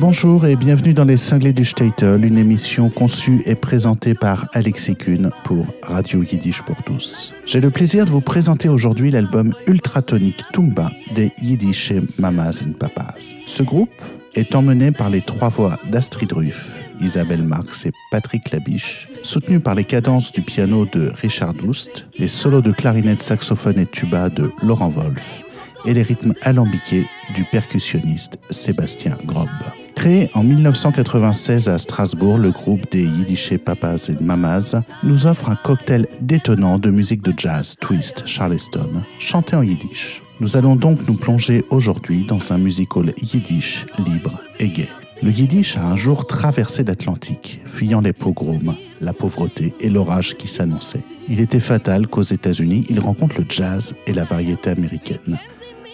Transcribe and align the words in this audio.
Bonjour 0.00 0.46
et 0.46 0.54
bienvenue 0.54 0.94
dans 0.94 1.04
Les 1.04 1.16
Cinglés 1.16 1.52
du 1.52 1.64
Statel, 1.64 2.24
une 2.24 2.38
émission 2.38 2.88
conçue 2.88 3.42
et 3.46 3.56
présentée 3.56 4.14
par 4.14 4.46
Alexis 4.52 4.94
Kuhn 4.94 5.30
pour 5.42 5.66
Radio 5.82 6.22
Yiddish 6.22 6.62
pour 6.62 6.80
tous. 6.84 7.34
J'ai 7.44 7.60
le 7.60 7.70
plaisir 7.70 8.04
de 8.04 8.10
vous 8.10 8.20
présenter 8.20 8.68
aujourd'hui 8.68 9.10
l'album 9.10 9.52
ultratonique 9.66 10.44
Tumba 10.52 10.92
des 11.16 11.32
Yiddish 11.42 11.92
Mamas 12.16 12.60
and 12.64 12.74
Papas. 12.78 13.34
Ce 13.48 13.64
groupe 13.64 13.90
est 14.36 14.54
emmené 14.54 14.92
par 14.92 15.10
les 15.10 15.20
trois 15.20 15.48
voix 15.48 15.76
d'Astrid 15.90 16.32
Ruff, 16.32 16.70
Isabelle 17.00 17.42
Marx 17.42 17.84
et 17.84 17.92
Patrick 18.12 18.52
Labiche, 18.52 19.08
soutenu 19.24 19.58
par 19.58 19.74
les 19.74 19.84
cadences 19.84 20.30
du 20.30 20.42
piano 20.42 20.86
de 20.86 21.10
Richard 21.20 21.54
Doust, 21.54 22.06
les 22.20 22.28
solos 22.28 22.62
de 22.62 22.70
clarinette, 22.70 23.20
saxophone 23.20 23.80
et 23.80 23.86
tuba 23.86 24.28
de 24.28 24.52
Laurent 24.62 24.90
Wolf 24.90 25.42
et 25.84 25.92
les 25.92 26.02
rythmes 26.02 26.34
alambiqués 26.42 27.06
du 27.34 27.42
percussionniste 27.44 28.38
Sébastien 28.50 29.18
Grob. 29.24 29.48
Créé 29.94 30.30
en 30.34 30.42
1996 30.42 31.68
à 31.68 31.78
Strasbourg, 31.78 32.38
le 32.38 32.50
groupe 32.50 32.90
des 32.90 33.02
Yiddish 33.02 33.56
Papas 33.58 34.08
et 34.08 34.22
Mamas 34.22 34.76
nous 35.02 35.26
offre 35.26 35.50
un 35.50 35.56
cocktail 35.56 36.06
détonnant 36.20 36.78
de 36.78 36.90
musique 36.90 37.22
de 37.22 37.32
jazz, 37.36 37.74
twist, 37.80 38.24
charleston, 38.26 39.02
chanté 39.18 39.56
en 39.56 39.62
yiddish. 39.62 40.22
Nous 40.40 40.56
allons 40.56 40.76
donc 40.76 41.08
nous 41.08 41.16
plonger 41.16 41.64
aujourd'hui 41.70 42.24
dans 42.24 42.52
un 42.52 42.58
musical 42.58 43.12
yiddish 43.20 43.86
libre 44.06 44.40
et 44.60 44.68
gai. 44.68 44.88
Le 45.20 45.32
yiddish 45.32 45.76
a 45.76 45.84
un 45.84 45.96
jour 45.96 46.28
traversé 46.28 46.84
l'Atlantique, 46.84 47.60
fuyant 47.64 48.00
les 48.00 48.12
pogroms, 48.12 48.76
la 49.00 49.12
pauvreté 49.12 49.74
et 49.80 49.90
l'orage 49.90 50.36
qui 50.36 50.46
s'annonçait. 50.46 51.02
Il 51.28 51.40
était 51.40 51.58
fatal 51.58 52.06
qu'aux 52.06 52.22
États-Unis, 52.22 52.84
il 52.88 53.00
rencontre 53.00 53.40
le 53.40 53.46
jazz 53.48 53.96
et 54.06 54.12
la 54.12 54.22
variété 54.22 54.70
américaine. 54.70 55.38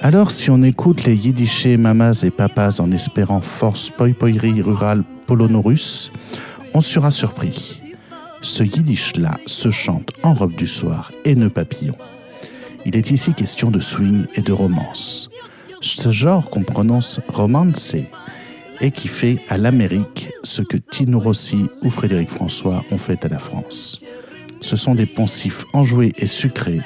Alors, 0.05 0.31
si 0.31 0.51
on 0.51 0.63
écoute 0.63 1.05
les 1.05 1.17
yiddichés 1.17 1.79
mamas 1.79 2.25
et 2.25 2.31
papas 2.31 2.79
en 2.79 2.93
espérant 2.93 3.41
force 3.41 3.89
poipoirie 3.89 4.61
rurale 4.61 5.03
polono-russe, 5.27 6.13
on 6.75 6.83
sera 6.83 7.11
surpris. 7.11 7.81
Ce 8.43 8.63
yiddish-là 8.63 9.33
se 9.47 9.71
chante 9.71 10.11
en 10.23 10.35
robe 10.35 10.57
du 10.57 10.67
soir 10.67 11.11
et 11.25 11.35
nœud 11.35 11.49
papillon. 11.49 11.97
Il 12.85 12.97
est 12.97 13.13
ici 13.13 13.33
question 13.33 13.71
de 13.71 13.81
swing 13.81 14.27
et 14.35 14.43
de 14.43 14.53
romance. 14.53 15.31
Ce 15.81 16.11
genre 16.11 16.51
qu'on 16.51 16.65
prononce 16.65 17.23
romance 17.29 17.97
et 18.83 18.91
qui 18.91 19.09
fait 19.09 19.39
à 19.49 19.57
l'Amérique 19.57 20.29
ce 20.43 20.61
que 20.61 20.77
Tino 20.77 21.19
Rossi 21.19 21.65
ou 21.81 21.89
Frédéric 21.89 22.29
François 22.29 22.85
ont 22.91 22.99
fait 22.99 23.25
à 23.25 23.29
la 23.29 23.39
France. 23.39 24.03
Ce 24.61 24.77
sont 24.77 24.95
des 24.95 25.07
poncifs 25.07 25.65
enjoués 25.73 26.13
et 26.19 26.27
sucrés 26.27 26.83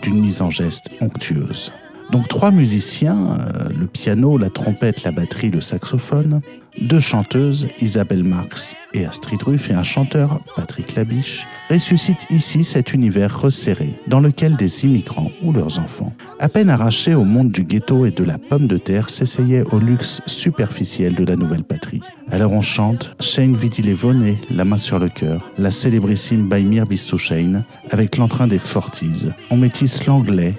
d'une 0.00 0.18
mise 0.18 0.40
en 0.40 0.48
geste 0.48 0.88
onctueuse. 1.02 1.70
Donc 2.10 2.28
trois 2.28 2.50
musiciens, 2.50 3.38
euh, 3.38 3.68
le 3.78 3.86
piano, 3.86 4.38
la 4.38 4.50
trompette, 4.50 5.02
la 5.02 5.10
batterie, 5.10 5.50
le 5.50 5.60
saxophone, 5.60 6.40
deux 6.80 7.00
chanteuses, 7.00 7.68
Isabelle 7.80 8.24
Marx 8.24 8.74
et 8.94 9.06
Astrid 9.06 9.42
Ruff, 9.42 9.70
et 9.70 9.74
un 9.74 9.84
chanteur, 9.84 10.40
Patrick 10.56 10.94
Labiche, 10.96 11.46
ressuscitent 11.70 12.26
ici 12.30 12.64
cet 12.64 12.92
univers 12.92 13.40
resserré 13.40 13.94
dans 14.08 14.20
lequel 14.20 14.56
des 14.56 14.84
immigrants 14.84 15.30
ou 15.42 15.52
leurs 15.52 15.78
enfants, 15.78 16.12
à 16.40 16.48
peine 16.48 16.70
arrachés 16.70 17.14
au 17.14 17.24
monde 17.24 17.50
du 17.50 17.64
ghetto 17.64 18.06
et 18.06 18.10
de 18.10 18.24
la 18.24 18.38
pomme 18.38 18.66
de 18.66 18.76
terre, 18.76 19.08
s'essayaient 19.08 19.64
au 19.72 19.78
luxe 19.78 20.20
superficiel 20.26 21.14
de 21.14 21.24
la 21.24 21.36
nouvelle 21.36 21.64
patrie. 21.64 22.00
Alors 22.30 22.52
on 22.52 22.60
chante 22.60 23.14
Shane 23.20 23.56
Vidilevone, 23.56 24.36
La 24.50 24.64
main 24.64 24.78
sur 24.78 24.98
le 24.98 25.08
cœur, 25.08 25.50
la 25.58 25.70
célébrissime 25.70 26.48
Baimir 26.48 26.86
Bistouchain, 26.86 27.64
avec 27.90 28.16
l'entrain 28.16 28.46
des 28.46 28.58
Forties. 28.58 29.28
On 29.50 29.56
métisse 29.56 30.06
l'anglais, 30.06 30.54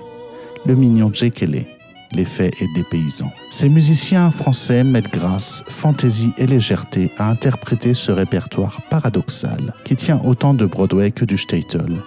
le 0.66 0.76
mignon 0.76 1.12
Jekele. 1.14 1.66
L'effet 2.12 2.52
est 2.60 2.74
dépaysant. 2.76 3.32
Ces 3.52 3.68
musiciens 3.68 4.32
français 4.32 4.84
mettent 4.84 5.12
grâce, 5.12 5.64
fantaisie 5.68 6.32
et 6.38 6.46
légèreté 6.46 7.12
à 7.18 7.30
interpréter 7.30 7.94
ce 7.94 8.12
répertoire 8.12 8.82
paradoxal 8.90 9.74
qui 9.84 9.96
tient 9.96 10.22
autant 10.24 10.54
de 10.54 10.66
Broadway 10.66 11.12
que 11.12 11.26
du 11.26 11.38
Statel, 11.38 12.02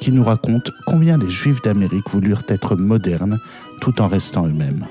qui 0.00 0.12
nous 0.12 0.22
raconte 0.22 0.70
combien 0.86 1.18
les 1.18 1.30
Juifs 1.30 1.62
d'Amérique 1.62 2.08
voulurent 2.10 2.44
être 2.48 2.76
modernes 2.76 3.38
tout 3.80 4.00
en 4.00 4.06
restant 4.06 4.46
eux-mêmes. 4.46 4.86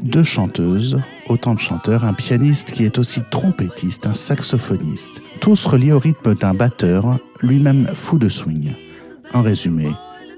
Deux 0.00 0.24
chanteuses, 0.24 0.98
autant 1.28 1.54
de 1.54 1.60
chanteurs, 1.60 2.04
un 2.04 2.14
pianiste 2.14 2.72
qui 2.72 2.84
est 2.84 2.98
aussi 2.98 3.20
trompettiste, 3.30 4.06
un 4.06 4.14
saxophoniste, 4.14 5.20
tous 5.40 5.66
reliés 5.66 5.92
au 5.92 5.98
rythme 5.98 6.34
d'un 6.34 6.54
batteur, 6.54 7.18
lui-même 7.42 7.86
fou 7.94 8.18
de 8.18 8.28
swing. 8.28 8.72
En 9.34 9.42
résumé, 9.42 9.88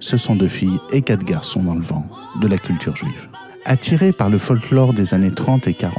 ce 0.04 0.18
sont 0.18 0.36
deux 0.36 0.48
filles 0.48 0.78
et 0.92 1.00
quatre 1.00 1.24
garçons 1.24 1.62
dans 1.62 1.74
le 1.74 1.80
vent 1.80 2.06
de 2.38 2.46
la 2.46 2.58
culture 2.58 2.94
juive. 2.94 3.28
Attirés 3.64 4.12
par 4.12 4.28
le 4.28 4.36
folklore 4.36 4.92
des 4.92 5.14
années 5.14 5.30
30 5.30 5.66
et 5.66 5.72
40, 5.72 5.94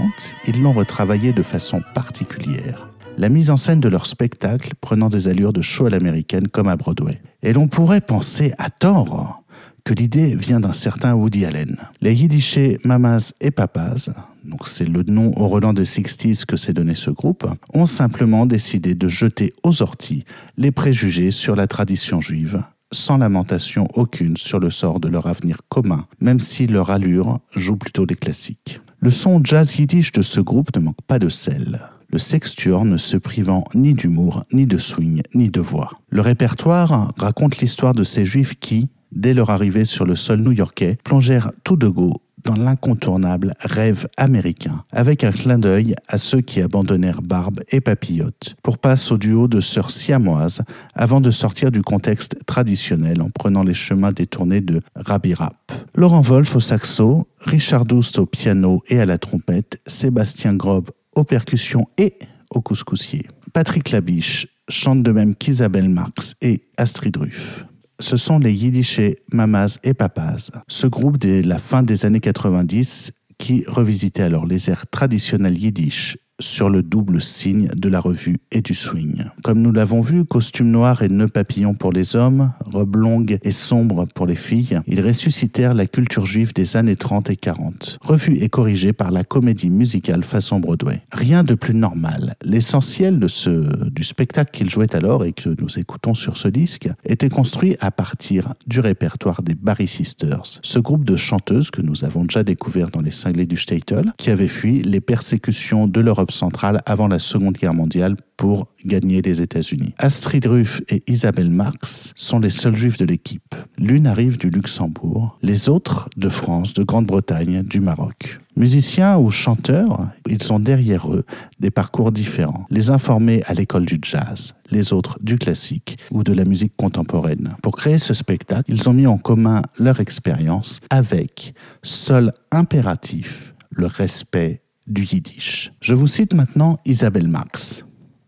ils 0.48 0.62
l'ont 0.62 0.74
retravaillé 0.74 1.34
de 1.34 1.42
façon 1.42 1.82
particulière. 1.96 2.88
La 3.18 3.30
mise 3.30 3.50
en 3.50 3.58
scène 3.58 3.80
de 3.80 3.90
leur 3.90 4.06
spectacle 4.06 4.74
prenant 4.80 5.10
des 5.10 5.28
allures 5.28 5.54
de 5.54 5.64
show 5.64 5.88
à 5.88 5.90
l'américaine 5.90 6.50
comme 6.50 6.68
à 6.68 6.76
Broadway. 6.76 7.20
Et 7.42 7.52
l'on 7.52 7.68
pourrait 7.68 8.02
penser 8.02 8.54
à 8.60 8.70
tort 8.70 9.42
que 9.84 9.96
l'idée 9.96 10.36
vient 10.36 10.60
d'un 10.60 10.74
certain 10.74 11.16
Woody 11.16 11.44
Allen. 11.44 11.76
Les 12.02 12.14
Yiddishés 12.14 12.78
Mamas 12.84 13.34
et 13.42 13.50
Papas, 13.50 14.10
donc 14.44 14.68
c'est 14.68 14.88
le 14.88 15.02
nom 15.02 15.32
au 15.36 15.48
Roland 15.48 15.74
de 15.74 15.84
60s 15.84 16.46
que 16.46 16.58
s'est 16.58 16.74
donné 16.74 16.94
ce 16.94 17.10
groupe, 17.10 17.48
ont 17.74 17.88
simplement 17.88 18.46
décidé 18.46 18.94
de 18.94 19.08
jeter 19.08 19.54
aux 19.64 19.82
orties 19.82 20.26
les 20.58 20.72
préjugés 20.72 21.32
sur 21.32 21.56
la 21.56 21.66
tradition 21.66 22.22
juive 22.22 22.62
sans 22.96 23.18
lamentation 23.18 23.88
aucune 23.94 24.38
sur 24.38 24.60
le 24.60 24.72
sort 24.72 25.00
de 25.00 25.08
leur 25.08 25.28
avenir 25.28 25.58
commun, 25.70 26.06
même 26.20 26.40
si 26.40 26.66
leur 26.68 26.90
allure 26.90 27.40
joue 27.56 27.76
plutôt 27.76 28.06
des 28.06 28.16
classiques. 28.16 28.82
Le 29.00 29.10
son 29.12 29.42
jazz 29.44 29.78
yiddish 29.78 30.12
de 30.12 30.22
ce 30.22 30.42
groupe 30.42 30.76
ne 30.76 30.82
manque 30.82 31.02
pas 31.06 31.20
de 31.20 31.30
sel. 31.30 31.80
Le 32.10 32.18
sextuor 32.18 32.86
ne 32.86 32.98
se 32.98 33.18
privant 33.18 33.66
ni 33.76 33.94
d'humour, 33.94 34.46
ni 34.52 34.66
de 34.66 34.78
swing, 34.78 35.22
ni 35.34 35.50
de 35.50 35.62
voix. 35.62 35.92
Le 36.10 36.22
répertoire 36.22 37.14
raconte 37.18 37.58
l'histoire 37.58 37.94
de 37.94 38.04
ces 38.04 38.26
juifs 38.26 38.56
qui, 38.60 38.90
dès 39.12 39.34
leur 39.34 39.50
arrivée 39.50 39.86
sur 39.86 40.06
le 40.06 40.16
sol 40.16 40.40
new-yorkais, 40.40 40.98
plongèrent 41.04 41.52
tout 41.64 41.76
de 41.76 41.88
go 41.88 42.22
dans 42.46 42.56
l'incontournable 42.56 43.56
rêve 43.60 44.08
américain, 44.18 44.84
avec 44.92 45.24
un 45.24 45.32
clin 45.32 45.58
d'œil 45.58 45.96
à 46.08 46.18
ceux 46.18 46.42
qui 46.42 46.62
abandonnèrent 46.62 47.22
Barbe 47.22 47.62
et 47.70 47.82
Papillote 47.82 48.56
pour 48.64 48.78
passer 48.78 49.14
au 49.14 49.18
duo 49.18 49.48
de 49.48 49.60
sœurs 49.60 49.92
siamoises 49.92 50.62
avant 50.94 51.22
de 51.22 51.32
sortir 51.32 51.72
du 51.72 51.82
contexte 51.82 52.38
traditionnel 52.46 53.22
en 53.22 53.30
prenant 53.30 53.64
les 53.64 53.74
chemins 53.74 54.12
détournés 54.12 54.62
de 54.62 54.82
Rabbi 54.96 55.34
Rap. 55.34 55.72
Laurent 55.96 56.22
Wolf 56.22 56.56
au 56.56 56.60
saxo, 56.60 57.28
Richard 57.40 57.86
Doust 57.86 58.20
au 58.20 58.26
piano 58.26 58.82
et 58.88 59.00
à 59.00 59.06
la 59.06 59.18
trompette, 59.18 59.82
Sébastien 59.88 60.54
Grob 60.54 60.90
aux 61.16 61.24
percussions 61.24 61.88
et 61.98 62.18
au 62.52 62.62
couscoussier. 62.62 63.26
Patrick 63.54 63.92
Labiche 63.92 64.48
chante 64.70 65.04
de 65.04 65.12
même 65.12 65.36
qu'Isabelle 65.36 65.90
Marx 65.90 66.36
et 66.42 66.62
Astrid 66.78 67.18
Ruff 67.18 67.66
ce 68.00 68.18
sont 68.18 68.40
les 68.40 68.54
Yiddishés 68.54 69.20
Mamas 69.32 69.80
et 69.84 69.94
Papas, 69.94 70.52
ce 70.68 70.88
groupe 70.88 71.18
de 71.18 71.42
la 71.46 71.58
fin 71.58 71.84
des 71.84 72.06
années 72.06 72.20
90 72.20 73.12
qui 73.38 73.64
revisitait 73.68 74.24
alors 74.24 74.46
les 74.46 74.70
airs 74.70 74.88
traditionnels 74.88 75.58
yiddish 75.58 76.18
sur 76.40 76.70
le 76.70 76.84
double 76.84 77.22
signe 77.22 77.70
de 77.76 77.90
la 77.90 78.00
revue 78.00 78.38
et 78.52 78.62
du 78.62 78.74
swing. 78.74 79.24
Comme 79.44 79.62
nous 79.62 79.72
l'avons 79.72 80.02
vu, 80.02 80.26
costume 80.26 80.70
noir 80.70 81.02
et 81.02 81.08
nœud 81.08 81.28
papillon 81.28 81.74
pour 81.74 81.92
les 81.92 82.16
hommes, 82.16 82.52
robe 82.66 82.98
longue 82.98 83.38
et 83.44 83.52
sombre 83.52 84.06
pour 84.14 84.26
les 84.26 84.36
filles, 84.36 84.80
ils 84.88 85.02
ressuscitèrent 85.02 85.74
la 85.74 85.86
culture 85.86 86.26
juive 86.26 86.54
des 86.54 86.78
années 86.78 86.96
30 86.96 87.30
et 87.30 87.36
40, 87.36 88.00
revue 88.02 88.38
et 88.38 88.50
corrigée 88.50 88.94
par 88.94 89.12
la 89.12 89.24
comédie 89.24 89.70
musicale 89.70 90.24
façon 90.24 90.60
Broadway. 90.60 91.02
Rien 91.12 91.44
de 91.44 91.54
plus 91.54 91.74
normal. 91.74 92.36
L'essentiel 92.44 93.20
du 93.20 94.04
spectacle 94.04 94.52
qu'ils 94.52 94.70
jouaient 94.70 94.96
alors 94.96 95.24
et 95.24 95.34
que 95.34 95.50
nous 95.60 95.80
écoutons 95.80 96.14
sur 96.14 96.38
ce 96.38 96.48
disque 96.48 96.90
était 97.06 97.30
construit 97.30 97.78
à 97.80 97.92
partir 97.92 98.54
du 98.68 98.80
répertoire 98.80 99.42
des 99.42 99.56
Barry 99.56 99.88
Sisters, 99.88 100.60
ce 100.62 100.80
groupe 100.80 101.06
de 101.06 101.16
chanteuses 101.16 101.72
que 101.72 101.82
nous 101.82 102.04
avons 102.04 102.24
déjà 102.24 102.44
découvert 102.44 102.90
dans 102.90 103.02
les 103.02 103.12
cinglés 103.12 103.46
du 103.46 103.58
Statel, 103.58 104.14
qui 104.18 104.32
avaient 104.32 104.48
fui 104.48 104.82
les 104.82 105.02
persécutions 105.02 105.88
de 105.88 106.02
l'Europe 106.02 106.25
centrale 106.32 106.80
avant 106.86 107.08
la 107.08 107.20
Seconde 107.20 107.56
Guerre 107.56 107.74
mondiale 107.74 108.16
pour 108.38 108.68
gagner 108.86 109.22
les 109.22 109.42
États-Unis. 109.42 109.94
Astrid 109.98 110.46
Ruff 110.46 110.82
et 110.90 111.04
Isabelle 111.08 111.50
Marx 111.50 112.12
sont 112.16 112.40
les 112.40 112.50
seuls 112.50 112.76
juifs 112.76 112.98
de 112.98 113.06
l'équipe. 113.06 113.56
L'une 113.78 114.08
arrive 114.08 114.38
du 114.38 114.50
Luxembourg, 114.50 115.38
les 115.42 115.70
autres 115.70 116.10
de 116.18 116.30
France, 116.30 116.74
de 116.74 116.84
Grande-Bretagne, 116.84 117.64
du 117.64 117.80
Maroc. 117.80 118.40
Musiciens 118.58 119.18
ou 119.18 119.32
chanteurs, 119.32 120.08
ils 120.28 120.54
ont 120.54 120.60
derrière 120.60 121.12
eux 121.12 121.26
des 121.60 121.72
parcours 121.72 122.12
différents. 122.12 122.66
Les 122.70 122.90
informés 122.90 123.44
à 123.48 123.54
l'école 123.54 123.86
du 123.86 124.00
jazz, 124.02 124.54
les 124.72 124.94
autres 124.94 125.20
du 125.22 125.38
classique 125.38 125.98
ou 126.12 126.24
de 126.24 126.32
la 126.32 126.46
musique 126.46 126.76
contemporaine. 126.78 127.56
Pour 127.62 127.76
créer 127.76 128.00
ce 128.00 128.14
spectacle, 128.14 128.72
ils 128.72 128.88
ont 128.90 128.94
mis 128.94 129.08
en 129.08 129.18
commun 129.18 129.62
leur 129.78 130.00
expérience 130.00 130.80
avec 130.90 131.54
seul 131.84 132.32
impératif 132.52 133.54
le 133.72 133.88
respect 133.88 134.62
du 134.88 135.04
yiddish. 135.04 135.72
Je 135.82 135.94
vous 135.94 136.08
cite 136.08 136.34
maintenant 136.34 136.80
Isabelle 136.86 137.28
Marx. 137.28 137.86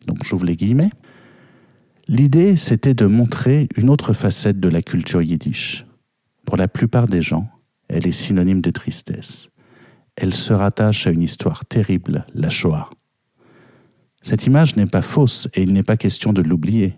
Donc 0.07 0.23
j'ouvre 0.23 0.45
les 0.45 0.55
guillemets. 0.55 0.89
L'idée, 2.07 2.55
c'était 2.55 2.93
de 2.93 3.05
montrer 3.05 3.67
une 3.75 3.89
autre 3.89 4.13
facette 4.13 4.59
de 4.59 4.69
la 4.69 4.81
culture 4.81 5.21
yiddish. 5.21 5.85
Pour 6.45 6.57
la 6.57 6.67
plupart 6.67 7.07
des 7.07 7.21
gens, 7.21 7.49
elle 7.89 8.07
est 8.07 8.13
synonyme 8.13 8.61
de 8.61 8.71
tristesse. 8.71 9.49
Elle 10.15 10.33
se 10.33 10.53
rattache 10.53 11.05
à 11.05 11.11
une 11.11 11.21
histoire 11.21 11.65
terrible, 11.65 12.25
la 12.33 12.49
Shoah. 12.49 12.89
Cette 14.21 14.45
image 14.45 14.75
n'est 14.75 14.87
pas 14.87 15.01
fausse 15.01 15.47
et 15.53 15.63
il 15.63 15.73
n'est 15.73 15.83
pas 15.83 15.97
question 15.97 16.33
de 16.33 16.41
l'oublier. 16.41 16.97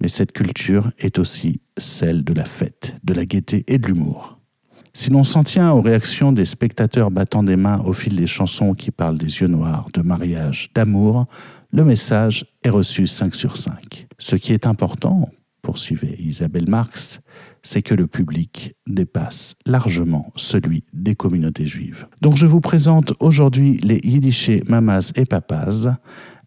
Mais 0.00 0.08
cette 0.08 0.32
culture 0.32 0.90
est 0.98 1.18
aussi 1.18 1.60
celle 1.78 2.24
de 2.24 2.32
la 2.32 2.44
fête, 2.44 2.96
de 3.04 3.12
la 3.12 3.26
gaieté 3.26 3.64
et 3.66 3.78
de 3.78 3.86
l'humour. 3.86 4.41
Si 4.94 5.10
l'on 5.10 5.24
s'en 5.24 5.42
tient 5.42 5.72
aux 5.72 5.80
réactions 5.80 6.32
des 6.32 6.44
spectateurs 6.44 7.10
battant 7.10 7.42
des 7.42 7.56
mains 7.56 7.80
au 7.84 7.94
fil 7.94 8.14
des 8.14 8.26
chansons 8.26 8.74
qui 8.74 8.90
parlent 8.90 9.16
des 9.16 9.40
yeux 9.40 9.46
noirs, 9.46 9.88
de 9.94 10.02
mariage, 10.02 10.70
d'amour, 10.74 11.26
le 11.72 11.84
message 11.84 12.44
est 12.62 12.68
reçu 12.68 13.06
5 13.06 13.34
sur 13.34 13.56
5. 13.56 14.06
Ce 14.18 14.36
qui 14.36 14.52
est 14.52 14.66
important, 14.66 15.30
poursuivait 15.62 16.16
Isabelle 16.18 16.68
Marx, 16.68 17.20
c'est 17.62 17.80
que 17.80 17.94
le 17.94 18.06
public 18.06 18.74
dépasse 18.86 19.54
largement 19.64 20.32
celui 20.36 20.84
des 20.92 21.14
communautés 21.14 21.66
juives. 21.66 22.06
Donc 22.20 22.36
je 22.36 22.46
vous 22.46 22.60
présente 22.60 23.14
aujourd'hui 23.20 23.78
les 23.78 24.00
Yiddishés 24.02 24.62
Mamas 24.66 25.12
et 25.14 25.24
Papas 25.24 25.94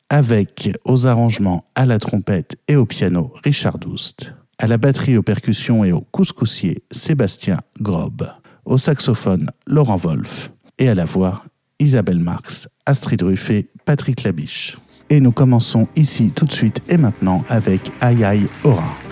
avec 0.10 0.70
aux 0.84 1.08
arrangements 1.08 1.66
à 1.74 1.86
la 1.86 1.98
trompette 1.98 2.58
et 2.68 2.76
au 2.76 2.86
piano 2.86 3.34
Richard 3.44 3.80
Doust 3.80 4.36
à 4.58 4.68
la 4.68 4.78
batterie, 4.78 5.18
aux 5.18 5.24
percussions 5.24 5.84
et 5.84 5.92
au 5.92 6.02
couscoussier 6.02 6.84
Sébastien 6.92 7.60
Grob, 7.80 8.28
au 8.66 8.78
saxophone 8.78 9.50
Laurent 9.68 9.98
Wolf 9.98 10.52
et 10.78 10.90
à 10.90 10.96
la 10.96 11.06
voix 11.06 11.44
Isabelle 11.80 12.20
Marx, 12.20 12.68
Astrid 12.86 13.22
Ruffet, 13.22 13.68
Patrick 13.86 14.24
Labiche. 14.24 14.78
Et 15.10 15.20
nous 15.20 15.32
commençons 15.32 15.88
ici 15.96 16.32
tout 16.36 16.46
de 16.46 16.52
suite 16.52 16.82
et 16.90 16.98
maintenant 16.98 17.44
avec 17.50 17.92
Aïe 18.02 18.24
Aïe 18.24 18.48
Aura. 18.64 19.05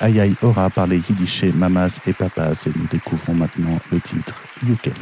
Aïe 0.00 0.34
Aura 0.42 0.70
par 0.70 0.86
les 0.86 0.98
Yiddishés 0.98 1.52
Mamas 1.52 1.98
et 2.06 2.12
Papas 2.12 2.66
et 2.66 2.78
nous 2.78 2.86
découvrons 2.86 3.34
maintenant 3.34 3.78
le 3.90 4.00
titre 4.00 4.34
Yukel. 4.66 4.92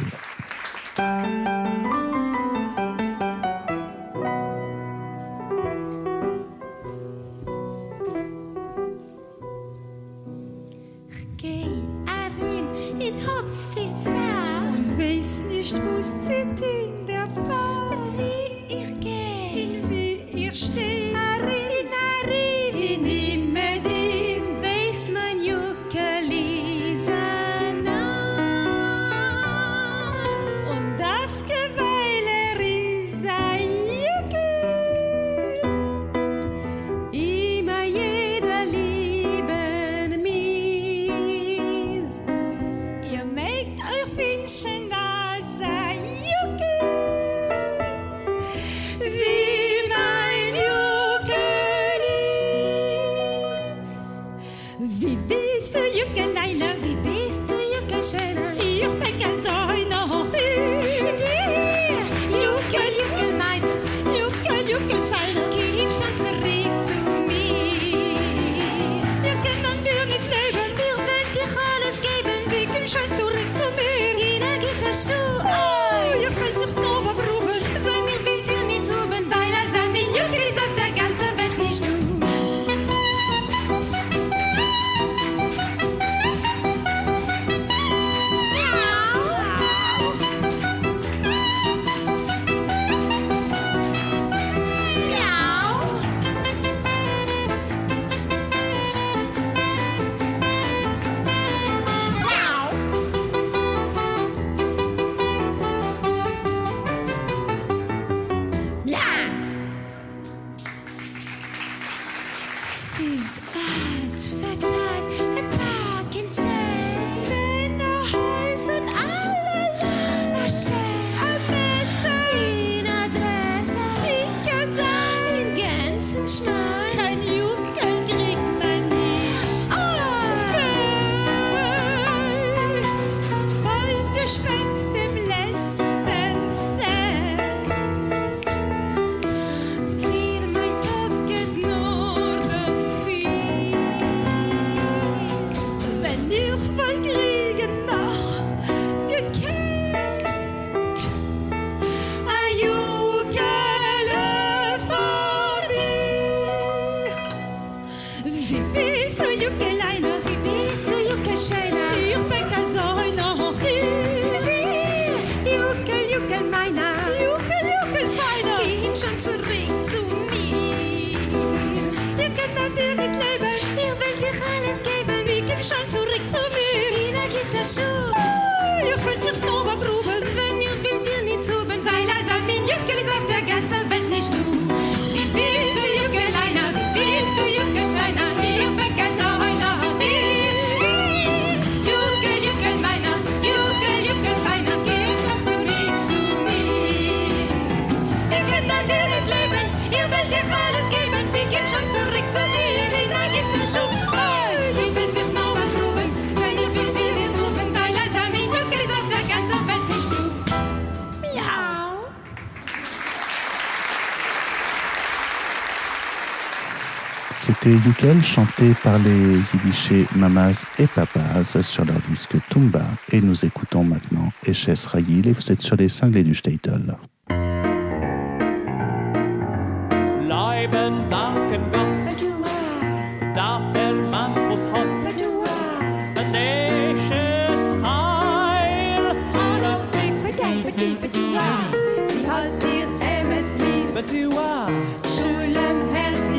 C'était 217.67 217.85
Yukel 217.85 218.23
chanté 218.23 218.73
par 218.81 218.97
les 218.97 219.41
Yiddishés 219.53 220.05
Mamas 220.15 220.65
et 220.79 220.87
Papas 220.87 221.61
sur 221.61 221.83
leur 221.83 221.99
disque 222.09 222.37
Tumba. 222.49 222.85
Et 223.11 223.19
nous 223.19 223.43
écoutons 223.43 223.83
maintenant 223.83 224.31
Eches 224.45 224.85
Rayil 224.85 225.27
et 225.27 225.33
vous 225.33 225.51
êtes 225.51 225.61
sur 225.61 225.75
les 225.75 225.89
cinglés 225.89 226.23
du 226.23 226.33
Statel. 226.33 226.86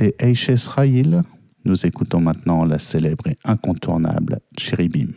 C'était 0.00 0.30
Eiches 0.30 0.66
Rahil. 0.68 1.20
Nous 1.66 1.84
écoutons 1.84 2.20
maintenant 2.20 2.64
la 2.64 2.78
célèbre 2.78 3.26
et 3.26 3.36
incontournable 3.44 4.40
Cheribim. 4.56 5.08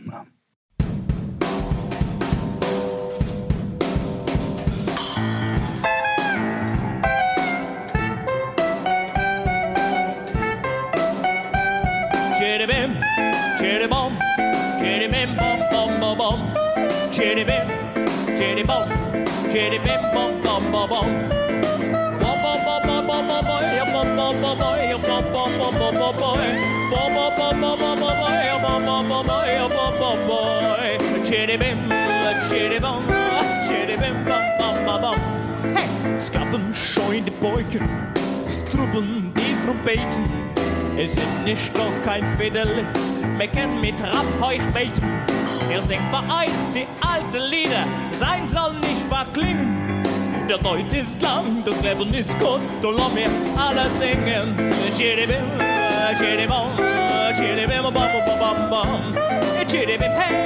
Bäuchen, 37.44 37.86
Struben, 38.48 39.30
die 39.36 39.66
Trompeten. 39.66 40.24
Es 40.96 41.12
sind 41.12 41.44
nicht 41.44 41.76
noch 41.76 41.92
kein 42.02 42.24
Federle, 42.38 42.86
mecken 43.36 43.82
mit 43.82 44.02
Rappheuchbeten. 44.02 45.04
Er 45.70 45.82
singt 45.82 46.08
vereint 46.08 46.54
die 46.74 46.86
alten 47.06 47.50
Lieder, 47.50 47.84
sein 48.18 48.48
soll 48.48 48.72
nicht 48.80 49.10
wahr 49.10 49.26
klingen. 49.34 50.02
Der 50.48 50.56
Deut 50.56 50.90
ist 50.94 51.20
lang, 51.20 51.62
das 51.66 51.78
Leben 51.82 52.14
ist 52.14 52.34
kurz, 52.40 52.62
du 52.80 52.90
lass 52.92 53.12
mir 53.12 53.28
alle 53.58 53.90
singen. 54.00 54.72
Chiribim, 54.96 55.44
chiribim, 56.16 56.50
chiribim, 57.36 57.82
bam, 57.82 57.92
bam, 57.92 58.38
bam, 58.40 58.70
bam. 58.70 58.88
Chiribim, 59.68 60.00
hey. 60.00 60.43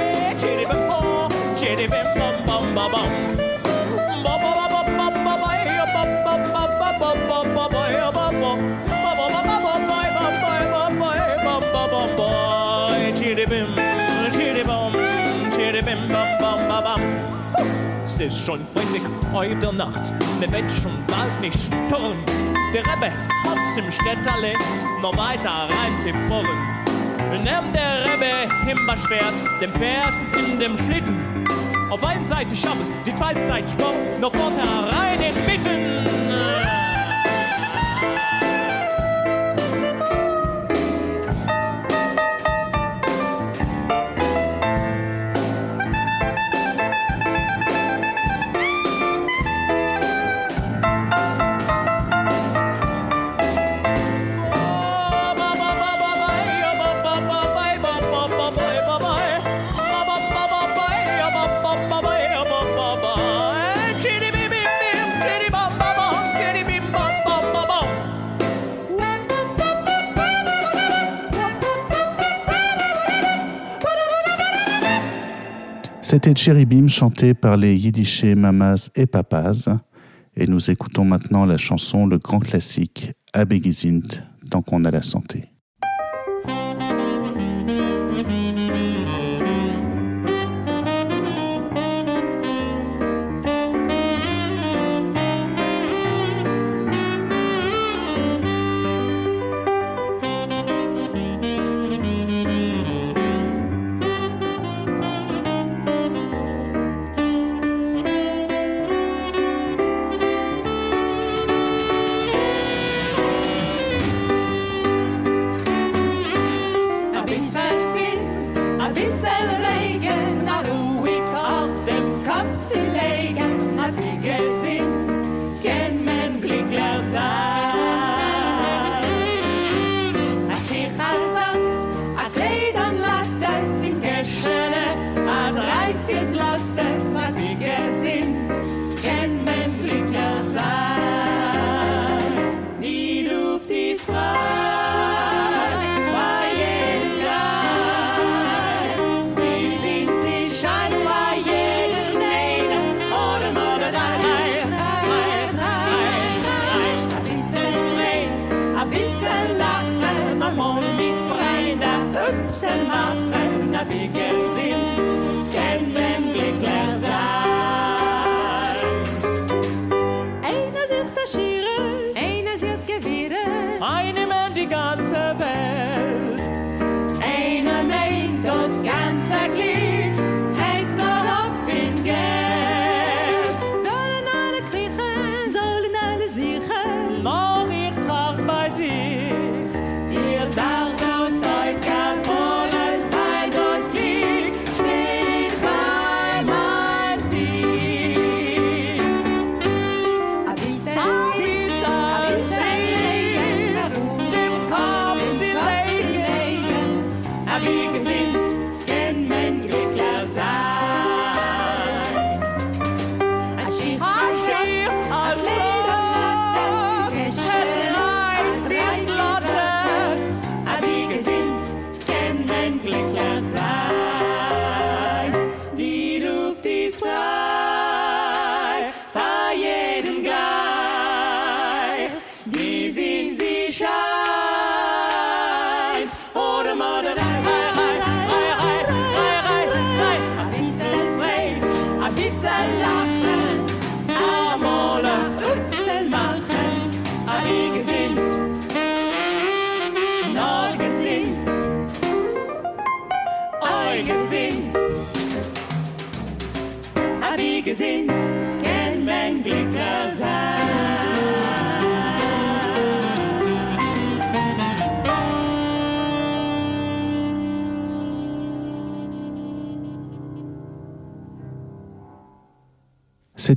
Ist 18.29 18.45
schon 18.45 18.59
Freitag 18.73 19.01
heute 19.33 19.73
Nacht, 19.73 20.13
werden 20.39 20.69
schon 20.81 21.03
bald 21.07 21.41
nicht 21.41 21.59
stören. 21.59 22.17
Der 22.73 22.81
Rebbe 22.81 23.11
hat's 23.43 23.77
im 23.77 23.91
Städterle 23.91 24.53
noch 25.01 25.17
weiter 25.17 25.67
rein 25.67 25.93
zu 26.03 26.11
bohren. 26.29 26.47
Nimm 27.31 27.73
der 27.73 28.05
Rebbe 28.05 28.53
Himbeerschwert, 28.65 29.33
dem 29.61 29.71
Pferd 29.71 30.13
in 30.37 30.59
dem 30.59 30.77
Schlitten. 30.77 31.17
Auf 31.89 32.03
einer 32.03 32.23
Seite 32.23 32.55
Schabbes, 32.55 32.93
die 33.05 33.15
zweite 33.15 33.47
Seite 33.47 33.67
Stopp, 33.73 33.95
noch 34.21 34.35
vorne 34.35 34.61
rein 34.91 35.19
in 35.19 35.45
Mitten. 35.45 36.88
C'était 76.11 76.35
Cherubim 76.35 76.87
chanté 76.87 77.35
par 77.35 77.55
les 77.55 77.75
Yiddishés 77.75 78.33
Mamas 78.33 78.89
et 78.95 79.05
Papas. 79.05 79.69
Et 80.35 80.47
nous 80.47 80.71
écoutons 80.71 81.05
maintenant 81.05 81.45
la 81.45 81.57
chanson, 81.57 82.07
le 82.07 82.17
grand 82.17 82.39
classique, 82.39 83.11
Abegizint, 83.31 84.07
tant 84.49 84.63
qu'on 84.63 84.85
a 84.85 84.89
la 84.89 85.03
santé. 85.03 85.51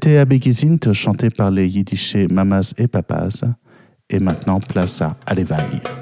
C'était 0.02 0.18
Abegizint 0.18 0.92
chanté 0.92 1.30
par 1.30 1.52
les 1.52 1.68
Yiddishés 1.68 2.26
Mamas 2.26 2.74
et 2.76 2.88
Papas. 2.88 3.44
Et 4.10 4.18
maintenant, 4.18 4.58
place 4.58 5.00
à 5.00 5.16
Alevaï. 5.26 6.01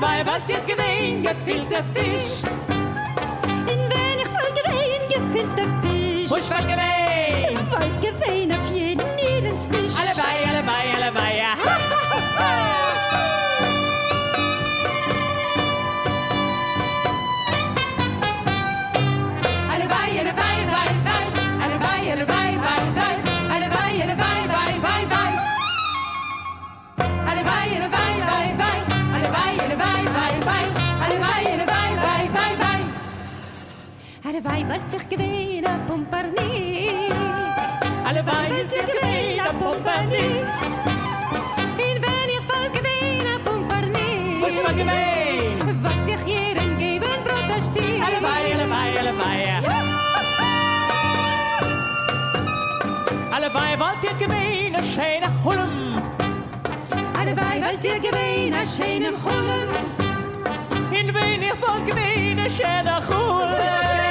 Weiber, 0.00 0.40
dir 0.48 0.60
Gewinn, 0.66 1.22
gefüllte 1.22 1.84
Fisch. 1.94 2.42
In 3.72 4.03
على 34.34 34.42
vaimbalti 34.42 34.98
kveina 35.10 35.72
pomparni 35.88 36.46
على 38.06 38.22
vaimbalti 38.28 38.80
kveina 38.88 39.44
pomparni 39.60 40.24
in 41.86 41.96
venir 42.04 42.40
fal 42.48 42.66
kveina 42.76 43.34
pomparni 43.46 44.08
was 44.42 44.56
mag 44.64 44.76
gemein 44.80 45.70
wat 45.84 46.10
ich 46.14 46.24
hier 46.30 46.56
en 46.64 46.72
geben 46.80 47.20
protesti 47.26 47.84
alle 48.06 48.20
vai 48.26 48.42
alle 53.36 53.50
vai 53.56 53.72
wollt 53.82 54.04
ihr 54.10 54.16
a 54.80 54.82
schöne 54.94 55.30
hulm 55.44 55.74
alle 57.20 57.32
wollt 57.42 57.84
ihr 57.92 58.56
a 58.62 58.66
schöne 58.74 59.10
hulm 59.24 59.70
in 60.98 61.06
wenig 61.18 61.54
fal 61.62 61.80
gemein 61.90 62.38
a 62.46 62.48
schöne 62.56 62.96
hulm 63.10 64.03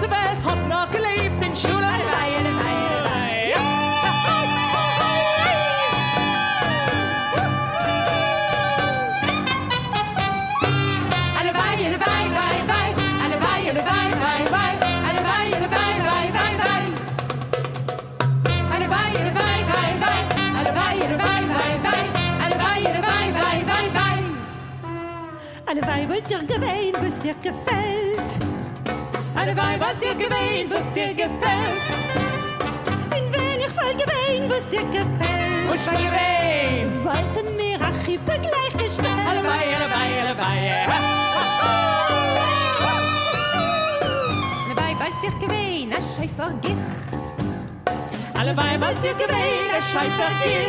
te 0.00 0.06
had 0.42 0.66
nog 0.66 0.86
geleefd 0.90 1.44
in 1.44 1.56
school. 1.56 1.82
Allebei, 1.82 2.34
allebei, 2.38 2.74
allebei. 2.88 3.48
Ja. 3.48 3.60
Allebei, 11.38 11.86
allebei, 11.86 12.22
wij, 12.38 12.58
wij. 12.66 12.90
Allebei, 13.24 13.60
allebei, 13.70 14.08
wij, 14.24 14.42
wij. 14.50 14.74
Allebei, 15.08 15.52
allebei, 15.54 15.92
wij, 16.08 16.26
wij, 16.36 16.52
wij. 16.62 16.84
Allebei, 18.74 19.10
allebei, 19.20 19.58
wij, 19.70 19.92
wij. 20.02 20.20
Allebei, 20.58 20.94
allebei, 21.06 21.40
wij, 21.52 21.74
wij. 21.84 22.04
Allebei, 22.44 22.84
allebei, 22.86 23.32
wij, 23.32 23.62
wij, 23.62 23.92
wij. 23.92 24.42
Wij, 25.48 25.80
wij, 25.80 26.06
wij. 26.06 26.24
Wij, 26.28 26.64
wij, 26.68 26.84
wij, 27.28 27.62
wij. 27.64 28.67
Alle 29.48 29.56
Weib 29.56 29.80
wollt 29.80 30.02
ihr 30.02 30.14
gewählen, 30.14 30.68
was 30.68 30.92
dir 30.92 31.14
gefällt. 31.14 31.80
Bin 33.08 33.32
wenig 33.32 33.68
voll 33.68 33.94
gewählen, 33.94 34.50
was 34.50 34.68
dir 34.68 34.84
gefällt. 34.84 35.70
Und 35.70 35.80
voll 35.80 35.94
gewählen. 35.94 36.92
Wollten 37.02 37.56
mir 37.56 37.80
Achippe 37.80 38.38
gleichgestellt. 38.46 39.26
Alle 39.26 39.42
Weib, 39.42 39.74
alle 39.74 39.88
Weib, 39.88 40.20
alle 40.20 40.36
Weib. 40.36 40.88
Alle 44.66 44.76
Weib 44.76 45.00
wollt 45.00 45.22
ihr 45.22 45.48
gewählen, 45.48 45.92
a 45.94 46.02
schei 46.02 46.28
gich. 46.60 46.76
Alle 48.38 48.54
Weib 48.54 48.80
wollt 48.82 49.02
ihr 49.02 49.14
gewählen, 49.14 49.70
a 49.72 49.80
schei 49.80 50.08
gich. 50.44 50.68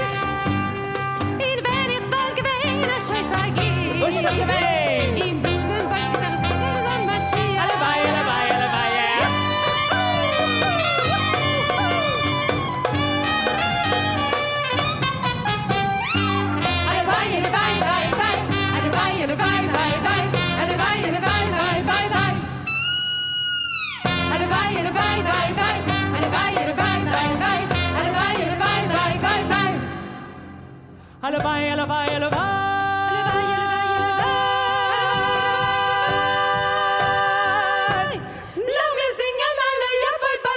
Bin 1.37 1.59
wenig 1.67 2.03
voll 2.09 2.33
gewählen, 2.33 2.89
a 2.89 3.01
schei 3.01 3.49
gich. 3.49 4.03
Und 4.05 4.13
voll 4.13 4.37
gewählen. 4.37 4.88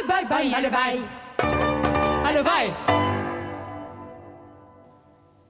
Bye, 0.09 0.25
bye, 0.29 0.55
allebei. 0.55 1.01
Allebei. 2.25 2.72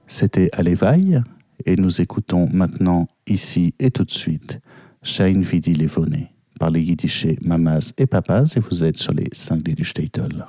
C'était 0.07 0.49
Alevaï. 0.53 1.21
Et 1.65 1.75
nous 1.75 2.01
écoutons 2.01 2.49
maintenant, 2.51 3.07
ici 3.25 3.73
et 3.79 3.89
tout 3.89 4.03
de 4.03 4.11
suite, 4.11 4.59
Shine 5.01 5.43
Vidi 5.43 5.73
Levone 5.73 6.27
par 6.59 6.69
les 6.69 6.81
Yiddishés 6.81 7.37
Mamas 7.41 7.93
et 7.97 8.05
Papas. 8.05 8.53
Et 8.55 8.59
vous 8.59 8.83
êtes 8.83 8.97
sur 8.97 9.13
les 9.13 9.27
cinglés 9.31 9.73
du 9.73 9.85
Statel. 9.85 10.45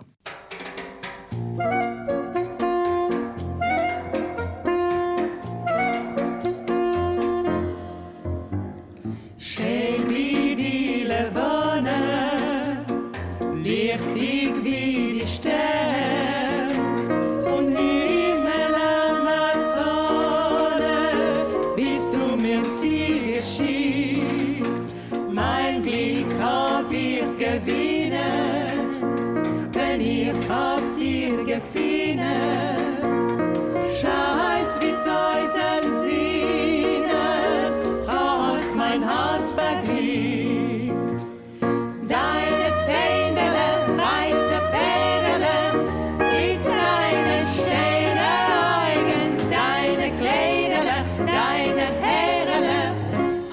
Deine 51.18 51.86
Herrele, 52.00 52.92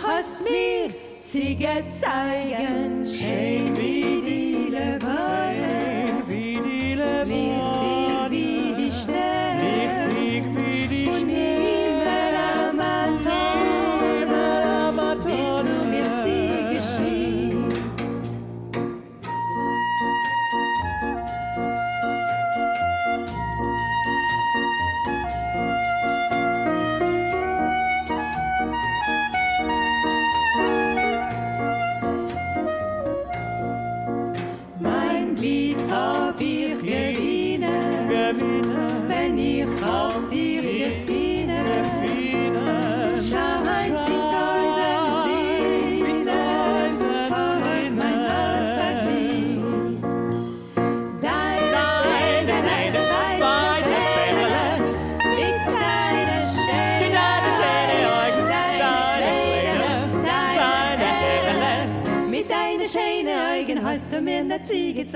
hast 0.01 0.41
mir 0.41 0.93
sie 1.23 1.55
gezeigen, 1.55 3.05
schön 3.05 3.80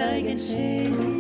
I 0.05 0.21
can 0.21 0.37
say. 0.37 1.14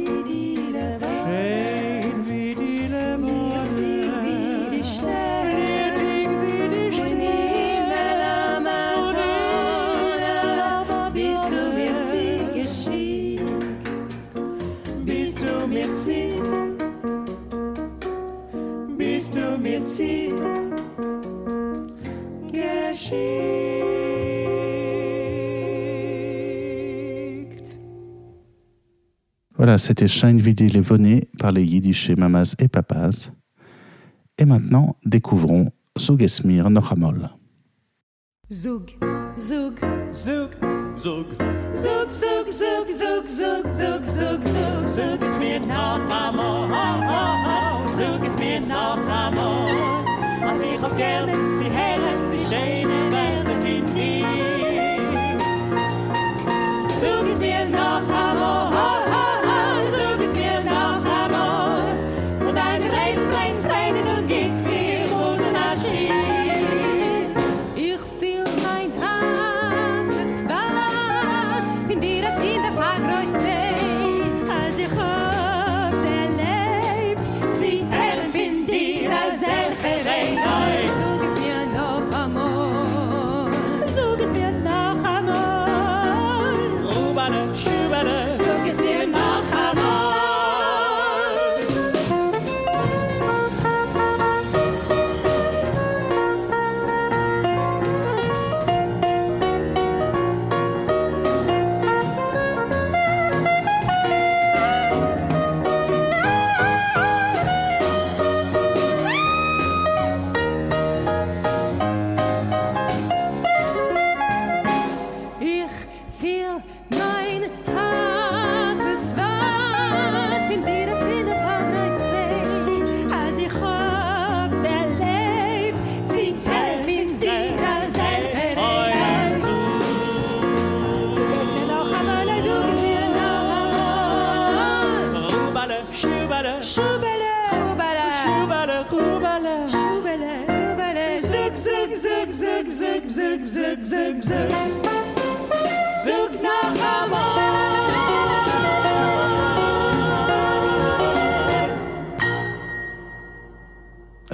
C'était 29.77 30.07
Shine 30.07 30.39
Vidi 30.39 30.69
Levoné 30.69 31.27
par 31.39 31.51
les 31.51 31.63
Yiddish 31.63 32.09
Mamas 32.11 32.55
et 32.59 32.67
Papas. 32.67 33.31
Et 34.37 34.45
maintenant, 34.45 34.95
découvrons 35.05 35.71
Zogesmir 35.97 36.69
Nochamol. 36.69 37.29
Zug, 38.51 38.91
Zug, 39.37 39.79
Zug, 40.11 40.51
Zug, 40.97 41.27
zug, 41.73 42.07
zug, 42.07 42.47
zug, 42.47 42.87
zug, 42.87 43.27
zug, 43.27 43.67
zug, 43.67 44.05
zug, 44.05 44.43
zug. 44.43 44.85
Zug 44.95 45.21
es 45.21 45.37
mir 45.39 45.59
noch 45.59 45.99
einmal, 46.09 46.69
Zug 47.97 48.27
es 48.27 48.39
mir 48.39 48.61
noch 48.61 48.97
einmal. 48.97 50.05
Was 50.41 50.61
ich 50.61 50.81
auch 50.81 50.95
gerne 50.95 51.44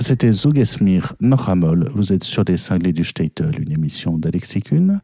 C'était 0.01 0.31
Zogesmir 0.31 1.13
Nochamol. 1.19 1.87
Vous 1.93 2.11
êtes 2.11 2.23
sur 2.23 2.43
les 2.47 2.57
cinglés 2.57 2.91
du 2.91 3.03
Statel, 3.03 3.61
une 3.61 3.71
émission 3.71 4.17
d'Alexis 4.17 4.61
Kuhn. 4.61 4.99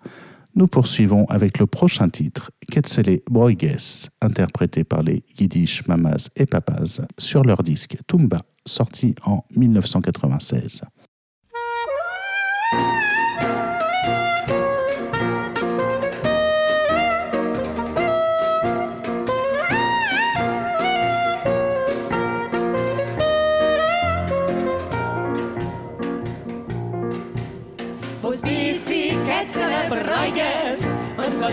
Nous 0.55 0.67
poursuivons 0.67 1.25
avec 1.25 1.59
le 1.59 1.67
prochain 1.67 2.09
titre, 2.09 2.49
Quetzele 2.71 3.19
Broiges, 3.29 4.09
interprété 4.21 4.83
par 4.83 5.03
les 5.03 5.23
Yiddish 5.39 5.85
Mamas 5.87 6.29
et 6.35 6.47
Papas 6.47 7.01
sur 7.19 7.43
leur 7.43 7.61
disque 7.61 7.97
Tumba, 8.07 8.41
sorti 8.65 9.13
en 9.23 9.43
1996. 9.55 10.81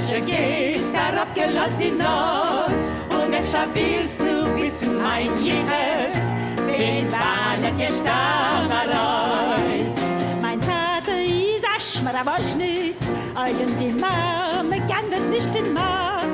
gehst, 0.03 0.91
da 0.93 1.23
abgelost 1.23 1.77
die 1.81 1.93
Nuss. 1.93 2.85
Und 3.17 3.33
efter 3.33 3.67
willst 3.75 4.21
du 4.21 4.55
wissen, 4.57 5.03
mein 5.03 5.37
Jiches, 5.43 6.17
wen 6.67 7.11
warnet 7.13 7.79
dir 7.79 7.93
Stammereus? 8.01 9.95
Mein 10.43 10.61
Vater 10.63 11.21
ist 11.21 11.65
ein 11.65 11.81
Schmaraboschi, 11.81 12.95
Eugen 13.37 13.79
die 13.79 13.93
Mama 13.93 14.77
kann 14.89 15.11
das 15.11 15.21
nicht 15.31 15.55
in 15.55 15.73
Mark. 15.73 16.25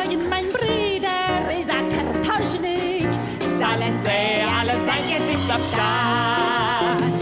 Eugen 0.00 0.28
mein 0.28 0.48
Bruder 0.48 1.50
ist 1.58 1.70
ein 1.70 1.88
Kartoschnik. 1.88 3.06
Sollen 3.40 3.98
sie 4.00 4.44
alle 4.58 4.76
sein 4.84 5.04
Gesicht 5.08 5.50
auf 5.52 7.15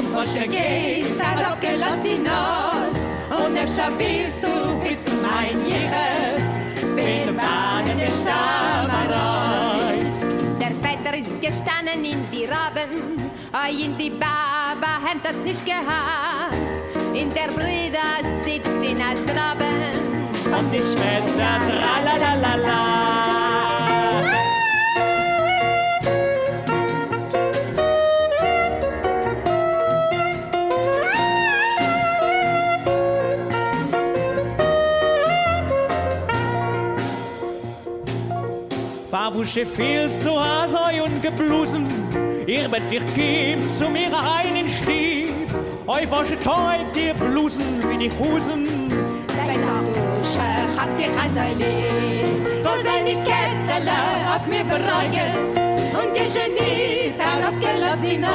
Und 0.00 0.14
was 0.14 0.32
du 0.32 0.46
gehst, 0.48 1.18
da 1.18 1.52
abgelass 1.52 2.00
die 2.04 2.18
Nas. 2.18 2.96
Und 3.30 3.56
öfter 3.58 3.90
willst 3.98 4.42
du 4.42 4.48
wissen, 4.82 5.20
mein 5.20 5.60
Jiches, 5.66 6.44
wer 6.94 7.26
wagen 7.36 7.98
der 7.98 8.12
Stammereis. 8.20 10.14
Der 10.60 10.72
Vetter 10.80 11.16
ist 11.18 11.40
gestanden 11.40 12.04
in 12.04 12.24
die 12.32 12.46
Raben, 12.46 13.30
ei 13.52 13.70
in 13.70 13.96
die 13.98 14.10
Baba 14.10 15.00
hat 15.04 15.18
das 15.22 15.34
nicht 15.44 15.64
gehabt. 15.66 16.56
In 17.12 17.34
der 17.34 17.48
Brüder 17.52 18.22
sitzt 18.44 18.82
in 18.82 19.02
als 19.02 19.20
Graben. 19.26 19.98
Und 20.56 20.72
die 20.72 20.78
Schwester 20.78 21.60
tralalalala. 21.68 23.39
Babusche 39.10 39.66
fehlst 39.66 40.24
du 40.24 40.38
Hasoi 40.38 41.00
und 41.00 41.20
geblusen, 41.20 41.84
ihr 42.46 42.70
wird 42.70 42.92
dich 42.92 43.14
geben 43.14 43.68
zu 43.68 43.88
mir 43.88 44.08
rein 44.12 44.54
in 44.54 44.68
Stieb. 44.68 45.50
Eu 45.84 46.08
wasche 46.08 46.38
teut 46.38 46.94
dir 46.94 47.12
Blusen 47.14 47.82
wie 47.88 47.98
die 47.98 48.10
Husen. 48.10 48.68
Dein 49.26 49.60
Babusche 49.62 50.48
hat 50.76 50.90
die 50.96 51.06
Reisele. 51.06 52.24
Wo 52.62 52.82
sein 52.84 53.04
ich 53.04 53.18
Kätzele 53.24 53.98
auf 54.32 54.46
mir 54.46 54.62
bereiges. 54.62 55.58
Und 55.92 56.14
geniet 56.14 57.18
darauf 57.18 57.54
die 58.00 58.18
Nas. 58.18 58.30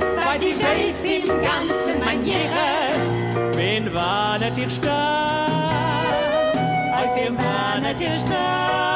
Weil 0.00 0.38
die 0.40 0.56
weißt 0.58 1.04
im 1.04 1.28
Ganzen 1.28 2.04
mein 2.04 2.24
Jiches. 2.24 3.54
Wen 3.54 3.94
warnet 3.94 4.58
ihr 4.58 4.70
stark? 4.70 5.48
Auf 6.96 7.14
wem 7.14 7.36
warnet 7.38 8.00
ihr 8.00 8.18
stark? 8.26 8.87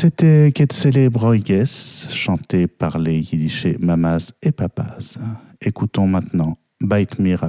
C'était 0.00 0.50
Quetzele 0.50 1.10
Broigues, 1.10 1.66
chanté 1.66 2.66
par 2.66 2.98
les 2.98 3.18
yiddichés 3.18 3.76
Mamas 3.80 4.32
et 4.40 4.50
Papas. 4.50 5.18
Écoutons 5.60 6.06
maintenant 6.06 6.56
Bait 6.80 7.06
Mir 7.18 7.44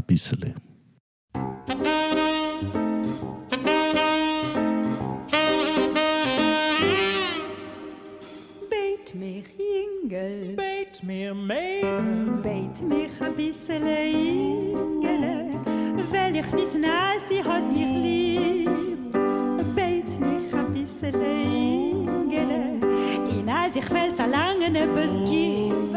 ich 23.82 23.90
will 23.90 24.14
verlangen, 24.16 24.76
etwas 24.76 25.12
gib. 25.30 25.94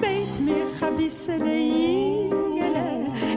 Beit 0.00 0.34
mir 0.40 0.66
a 0.86 0.90
bissele 0.96 1.56
Ingele, 1.56 2.88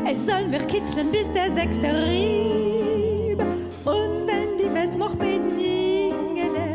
es 0.10 0.26
soll 0.26 0.48
mich 0.48 0.68
kitzeln 0.68 1.12
bis 1.12 1.28
der 1.34 1.52
sechste 1.54 1.90
Rieb. 2.06 3.40
Und 3.86 4.28
wenn 4.28 4.58
die 4.58 4.74
West 4.74 4.98
mich 4.98 5.16
beten 5.24 5.60
Ingele, 5.60 6.68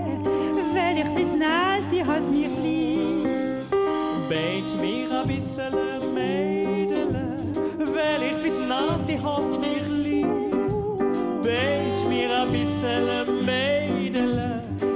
weil 0.74 0.98
ich 0.98 1.16
wissen, 1.16 1.42
als 1.42 1.84
die 1.92 2.04
hast 2.04 2.30
mich 2.30 2.54
lieb. 2.62 3.70
Beit 4.28 4.70
mir 4.80 5.10
a 5.12 5.24
bissele 5.24 6.00
Mädele, 6.14 7.36
weil 7.94 8.22
ich 8.30 8.44
wissen, 8.44 8.68
dass 8.68 9.04
die 9.06 9.20
hast 9.20 9.50
mich 9.50 9.86
lieb. 10.04 10.26
Beit 11.42 12.08
mir 12.08 12.30
a 12.30 12.44
bissele 12.46 13.13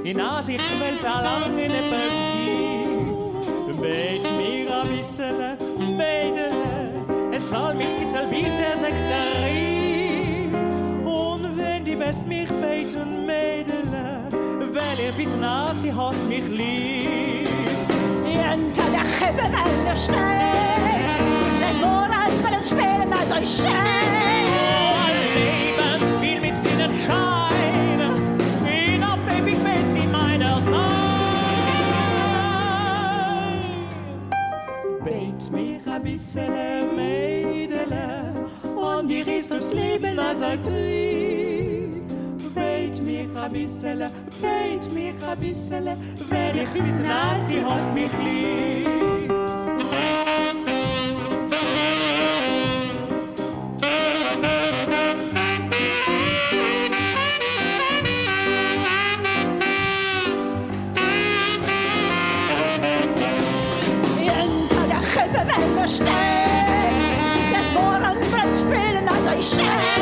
din 0.09 0.21
azirvel 0.21 0.97
talamene 1.03 1.81
păști. 1.91 2.37
Beit 3.81 4.25
mira 4.39 4.81
visele, 4.91 5.51
beidele, 5.99 6.77
es 7.37 7.43
soll 7.51 7.73
mich 7.79 7.95
kitzeln 7.99 8.29
bis 8.33 8.55
der 8.61 8.75
sechste 8.83 9.19
Rie. 9.43 10.51
Und 11.21 11.43
wenn 11.59 11.81
die 11.89 11.97
best 12.03 12.23
mich 12.33 12.51
beten, 12.63 13.11
Mädele, 13.29 14.05
weil 14.77 14.99
ihr 15.05 15.15
wissen, 15.19 15.41
dass 15.47 15.77
sie 15.83 15.93
hat 15.99 16.19
mich 16.33 16.49
lieb. 16.59 17.49
Hinter 18.33 18.89
der 18.97 19.09
Himmel 19.19 19.53
an 19.65 19.75
der 19.89 19.99
Stein, 20.05 21.23
den 21.63 21.77
Monat 21.87 22.33
für 22.43 22.53
den 22.57 22.65
Spähen, 22.71 23.11
also 23.19 23.35
ich 23.45 23.53
schreie. 23.59 24.88
A 36.39 36.47
bissele 36.47 36.85
Mädele 36.97 38.33
und 38.77 39.09
die 39.09 39.23
riest 39.23 39.51
durchs 39.51 39.73
Leben 39.73 40.19
als 40.19 40.43
ein. 40.43 40.61
Beit 42.55 43.03
mir 43.03 43.27
a 43.37 43.49
bissele, 43.49 44.11
beit 44.41 44.93
mir 44.93 45.15
a 45.29 45.35
bissele, 45.35 45.97
wenn 46.29 46.57
ich 46.57 46.75
wissen, 46.75 47.05
dass 47.05 47.47
die 47.49 47.65
hast 47.65 47.95
mich 47.95 48.13
lieb. 48.25 49.38
shit! 69.59 69.98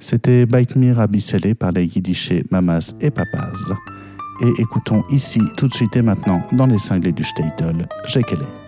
C'était 0.00 0.46
Bait 0.46 0.66
Mir 0.76 0.98
a 0.98 1.06
Bissele 1.06 1.54
par 1.54 1.72
les 1.72 1.84
yiddichés 1.84 2.42
Mamas 2.50 2.94
et 3.00 3.10
Papas. 3.10 3.52
Et 4.42 4.50
écoutons 4.58 5.04
ici, 5.10 5.40
tout 5.58 5.68
de 5.68 5.74
suite 5.74 5.94
et 5.94 6.02
maintenant, 6.02 6.42
dans 6.52 6.66
les 6.66 6.78
cinglés 6.78 7.12
du 7.12 7.22
Statel, 7.22 7.86
Jekele. 8.06 8.59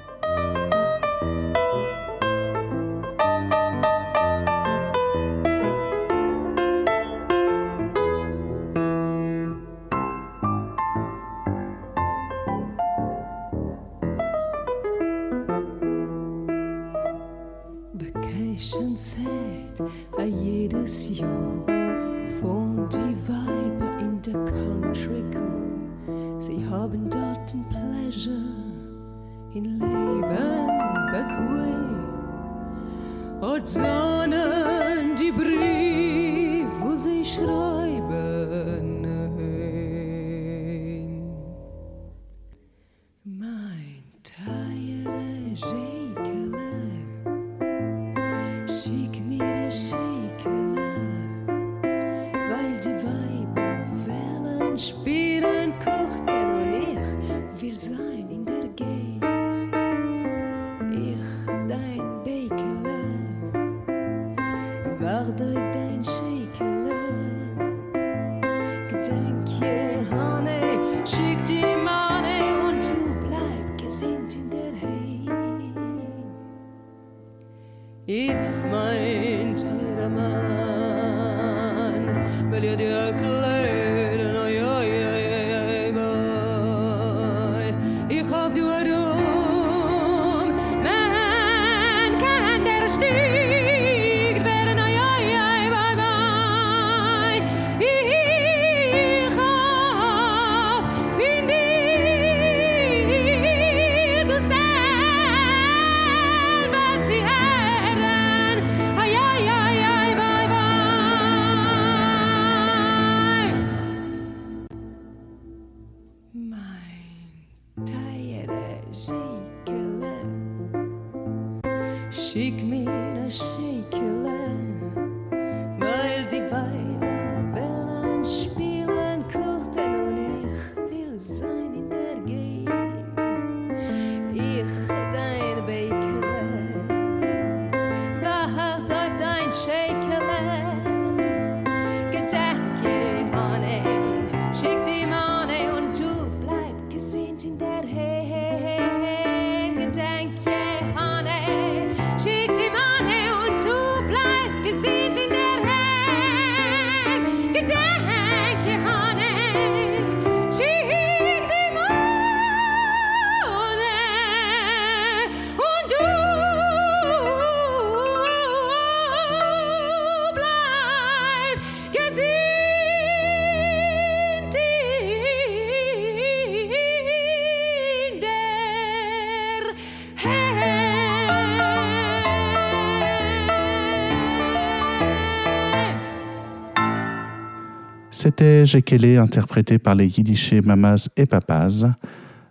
C'était 188.43 188.67
Jekele 188.67 189.19
interprété 189.21 189.79
par 189.79 189.95
les 189.95 190.19
Yiddishés 190.19 190.63
Mamas 190.63 191.09
et 191.17 191.27
Papas. 191.27 191.85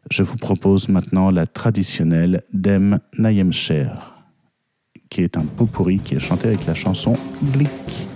Je 0.09 0.23
vous 0.23 0.37
propose 0.37 0.87
maintenant 0.87 1.31
la 1.31 1.45
traditionnelle 1.45 2.43
Dem 2.53 2.97
Nayem 3.17 3.51
Sher, 3.51 4.15
qui 5.09 5.21
est 5.21 5.35
un 5.35 5.41
pot 5.41 5.65
pourri 5.65 5.99
qui 5.99 6.15
est 6.15 6.21
chanté 6.21 6.47
avec 6.47 6.65
la 6.65 6.75
chanson 6.75 7.17
Glick. 7.43 8.07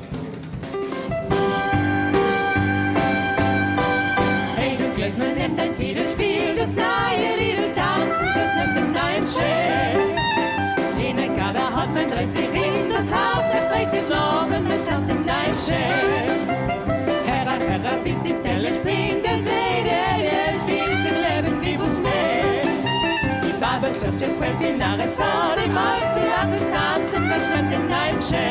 se 24.17 24.27
fue 24.27 24.47
el 24.47 24.55
final 24.55 24.97
de 24.97 25.07
Sara 25.09 25.61
y 25.61 25.67
Max 25.67 26.01
y 26.15 26.23
la 26.23 26.49
distancia 26.49 27.19
que 27.19 27.37
se 27.47 27.59
den 27.69 27.87
Neinche. 27.89 28.45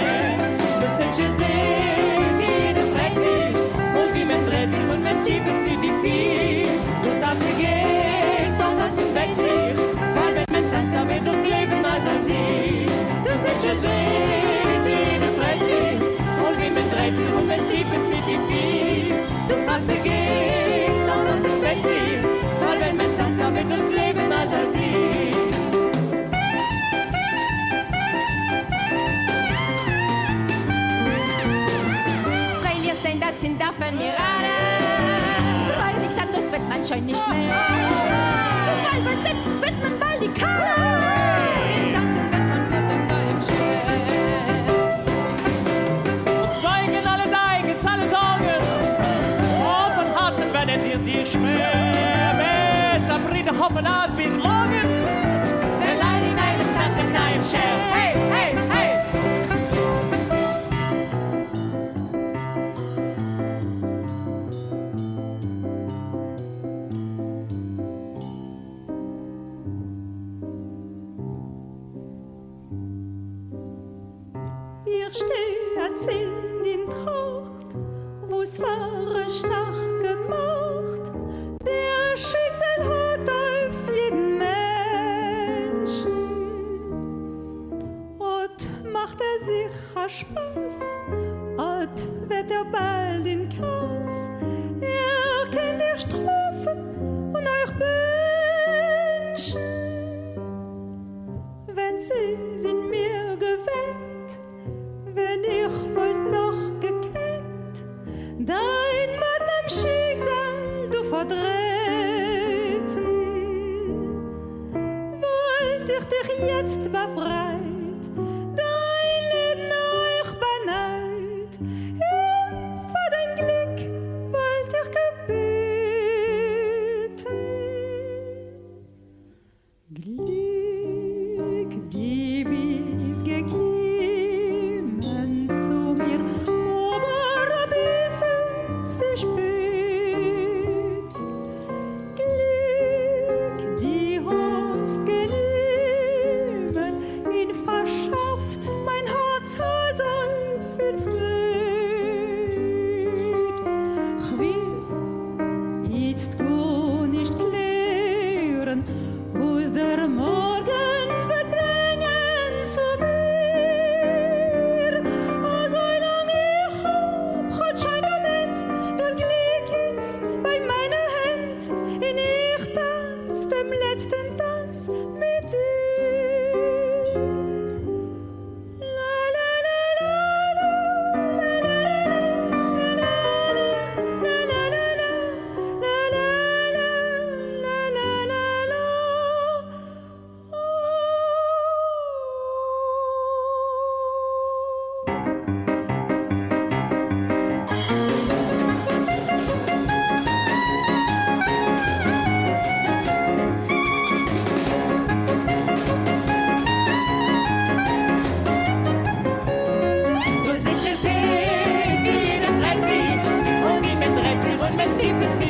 Das 0.81 1.01
hat 1.01 1.15
sie 1.15 1.23
wie 2.39 2.75
der 2.75 2.87
Freizeit 2.93 3.57
und 3.99 4.15
wie 4.15 4.25
man 4.27 4.45
Dresden, 4.45 4.71
sich 4.73 4.95
und 4.95 5.03
man 5.03 5.25
zieht 5.25 5.43
wie 5.65 5.77
die 5.85 5.95
Vieh. 6.03 6.69
Das 7.03 7.19
hat 7.27 7.39
sie 7.39 7.55
geht, 7.63 8.53
doch 8.59 8.77
hat 8.83 8.95
sie 8.95 9.09
wechselt, 9.15 9.79
weil 10.17 10.35
wenn 10.37 10.51
man 10.53 10.65
das 10.71 10.87
damit 10.93 11.27
das 11.27 11.41
Leben 11.53 11.81
als 11.93 12.05
er 12.13 12.21
sieht. 12.29 12.91
Das 13.25 13.41
hat 13.49 13.61
sie 13.63 13.89
wie 14.85 15.19
der 15.23 15.33
Freizeit 15.39 16.01
und 16.45 16.55
wie 16.61 16.71
man 16.77 16.87
Dresden, 16.93 17.25
sich 17.25 17.35
und 17.39 17.49
man 17.49 17.63
zieht 17.71 17.89
wie 18.13 18.23
die 18.29 18.41
Vieh. 18.49 19.15
Das 19.49 19.63
hat 19.71 19.83
sie 19.87 20.01
geht, 20.09 20.99
doch 21.09 21.25
hat 21.25 21.41
sie 21.41 21.57
wechselt, 21.65 22.23
weil 22.61 22.81
wenn 22.81 22.97
man 22.99 23.11
das 23.17 23.33
damit 23.41 23.67
das 23.71 23.87
Leben 23.89 24.31
als 24.31 24.53
er 24.53 24.67
sieht. 24.73 24.94
Herzchen 33.35 33.59
darf 33.59 33.75
ein 33.81 33.99
gerade. 33.99 34.15
Weil 35.77 35.95
nichts 36.01 36.17
anderes 36.17 36.53
wird 36.53 36.63
anscheinend 36.73 37.07
nicht 37.07 37.29
mehr. 37.29 37.55
Weil 38.69 39.01
beim 39.03 39.19
Sitzen 39.25 39.61
wird 39.61 39.77
man 39.83 39.99
ballikal. 39.99 40.61
Tanzen 41.95 42.31
wird 42.31 42.47
man 42.49 42.63
gut 42.69 42.91
im 42.95 43.07
neuen 43.09 43.41
Schiff. 43.43 43.87
Und 46.41 46.53
zeigen 46.63 47.07
alle 47.07 47.27
Leiges, 47.29 47.85
alle 47.85 48.07
Sorgen. 48.09 48.63
Oh, 49.59 49.89
von 49.97 50.09
Herzen 50.17 50.49
wird 50.53 50.69
es 50.69 50.85
jetzt 50.87 51.05
dir 51.05 51.27
schwer. 51.27 51.73
Besser 52.39 53.19
Friede 53.29 53.53
hoffen 53.59 53.85
als 53.87 54.13
bis 54.13 54.31
morgen. 54.31 54.87
Wir 55.81 55.95
leiden 55.99 56.39
einem 56.39 56.69
Tanzen, 56.77 57.17
einem 57.17 57.45
Schiff. 57.45 57.81
Hey, 57.93 58.15
hey. 58.31 58.34
dances 102.09 102.65
in 102.67 102.91
me. 102.91 103.04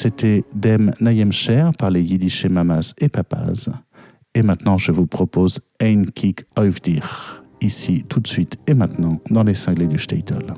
c'était 0.00 0.44
Dem 0.54 0.92
Nayem 1.00 1.30
Sher 1.30 1.72
par 1.78 1.90
les 1.90 2.02
Yiddish 2.02 2.46
Mamas 2.46 2.94
et 2.98 3.10
Papas. 3.10 3.68
Et 4.34 4.42
maintenant, 4.42 4.78
je 4.78 4.92
vous 4.92 5.06
propose 5.06 5.60
Ein 5.78 6.04
Kik 6.04 6.44
Oivdir, 6.58 7.44
ici 7.60 8.04
tout 8.08 8.20
de 8.20 8.26
suite 8.26 8.56
et 8.66 8.72
maintenant 8.72 9.20
dans 9.28 9.42
les 9.42 9.54
cinglés 9.54 9.88
du 9.88 9.98
Statel. 9.98 10.54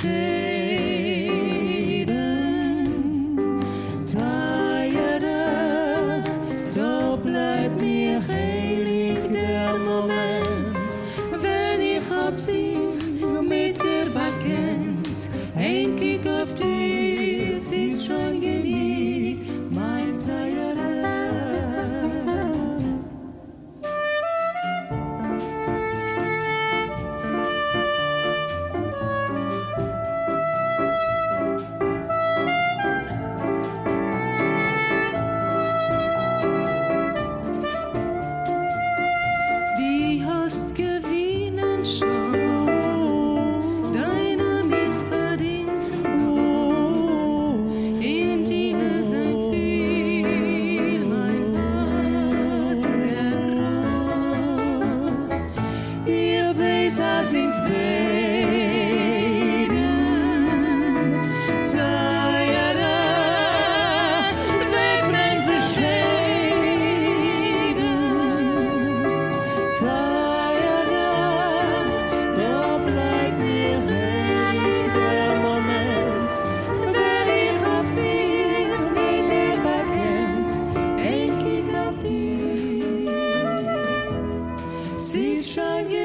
chez 0.00 0.47
shine. 85.42 85.97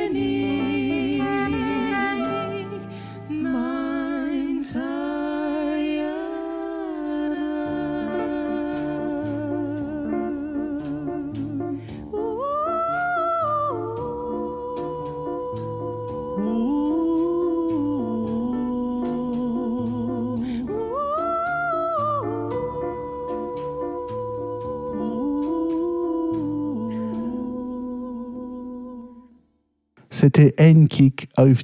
C'était 30.24 30.56
Ein 30.58 30.88
Kick 30.88 31.28
auf 31.36 31.64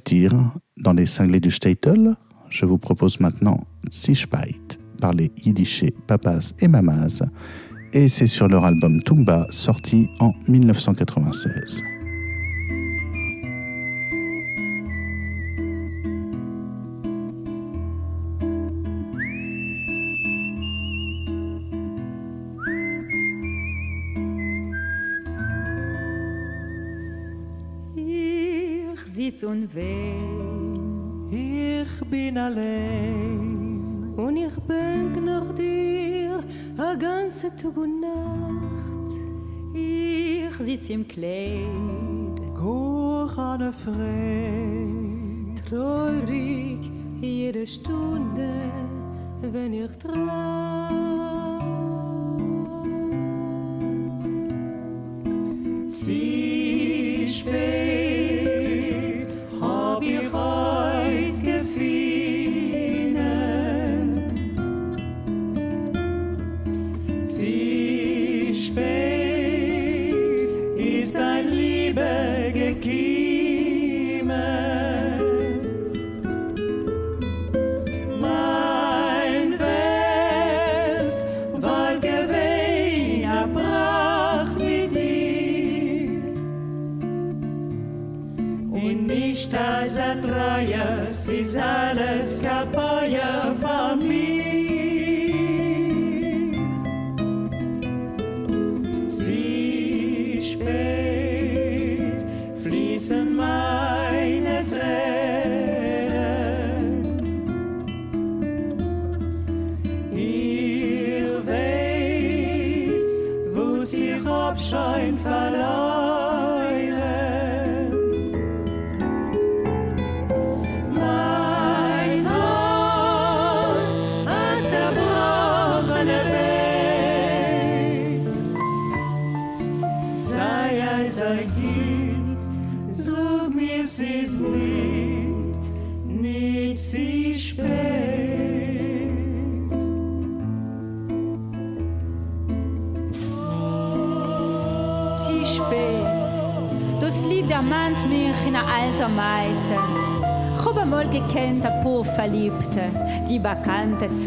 dans 0.76 0.92
les 0.92 1.06
cinglés 1.06 1.40
du 1.40 1.50
Statel. 1.50 2.14
Je 2.50 2.66
vous 2.66 2.76
propose 2.76 3.18
maintenant 3.18 3.66
Zischbeit 3.90 4.76
par 5.00 5.14
les 5.14 5.32
Yiddishés, 5.42 5.94
Papas 6.06 6.52
et 6.58 6.68
Mamas. 6.68 7.22
Et 7.94 8.08
c'est 8.08 8.26
sur 8.26 8.48
leur 8.48 8.66
album 8.66 9.02
Tumba 9.02 9.46
sorti 9.48 10.10
en 10.18 10.34
1996. 10.46 11.82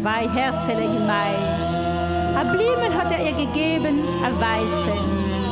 zwei 0.04 0.28
Herzelige 0.28 1.00
Mai. 1.00 1.32
Ein 2.38 2.52
Blumen 2.52 2.92
hat 2.92 3.10
er 3.10 3.24
ihr 3.24 3.32
gegeben, 3.32 4.04
ein 4.22 4.38
Weißen, 4.38 4.98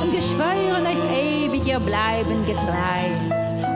und 0.03 0.12
geschworen 0.12 0.86
auf 0.86 1.03
ewig 1.11 1.66
ihr 1.66 1.80
bleiben 1.80 2.44
getreu. 2.44 3.03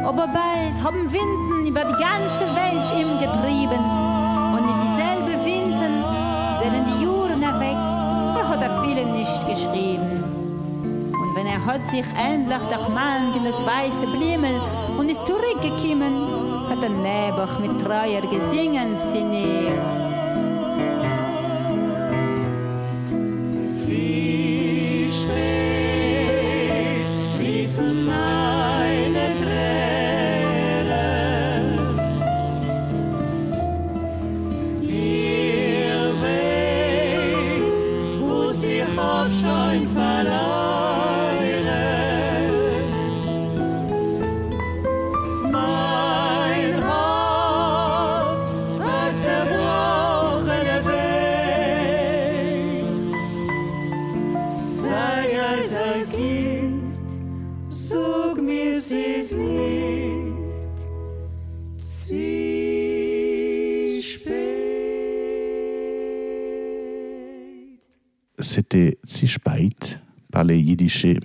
Aber 0.04 0.28
bald 0.28 0.76
haben 0.84 1.10
Winden 1.10 1.66
über 1.66 1.80
die 1.80 1.96
ganze 1.96 2.44
Welt 2.60 2.88
ihm 3.00 3.18
getrieben, 3.18 3.82
und 4.52 4.64
in 4.68 4.78
dieselbe 4.84 5.44
Winden 5.46 6.04
sind 6.60 6.86
die 6.88 7.04
Juren 7.04 7.40
weg, 7.40 7.80
er 8.36 8.46
hat 8.46 8.60
er 8.60 8.84
viele 8.84 9.06
nicht 9.06 9.48
geschrieben. 9.48 10.24
Und 11.14 11.36
wenn 11.36 11.46
er 11.46 11.64
hat 11.64 11.88
sich 11.88 12.04
endlich 12.22 12.64
durch 12.68 12.88
Mann 12.90 13.32
in 13.34 13.44
das 13.44 13.64
weiße 13.64 14.06
Blimmel 14.14 14.60
und 14.98 15.10
ist 15.10 15.24
zurückgekommen, 15.24 16.68
hat 16.68 16.82
er 16.82 16.90
Nebuch 16.90 17.60
mit 17.60 17.82
treuer 17.82 18.20
gesingen 18.20 18.98
sinniert. 19.10 19.95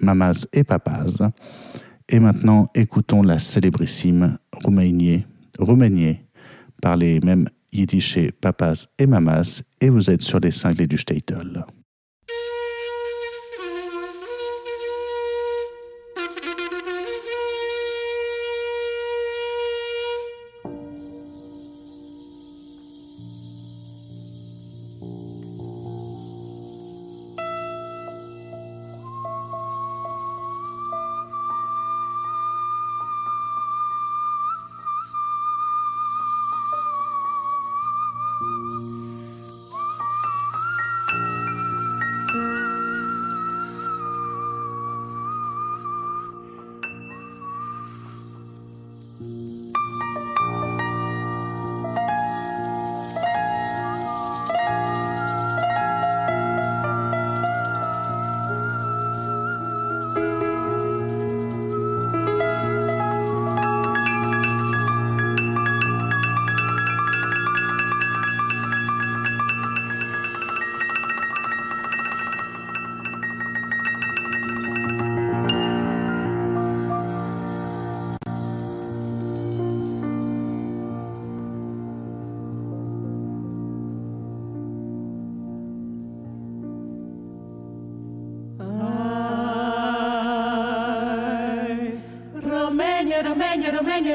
Mamas 0.01 0.45
et 0.53 0.63
Papas. 0.63 1.31
Et 2.09 2.19
maintenant, 2.19 2.69
écoutons 2.75 3.23
la 3.23 3.39
célébrissime 3.39 4.37
Roumanier, 4.51 5.25
Roumanier 5.57 6.25
par 6.81 6.97
les 6.97 7.19
mêmes 7.19 7.47
yiddishés 7.71 8.31
Papas 8.31 8.87
et 8.97 9.05
Mamas. 9.05 9.63
Et 9.79 9.89
vous 9.89 10.09
êtes 10.09 10.21
sur 10.21 10.39
les 10.39 10.51
cinglés 10.51 10.87
du 10.87 10.97
Statel. 10.97 11.65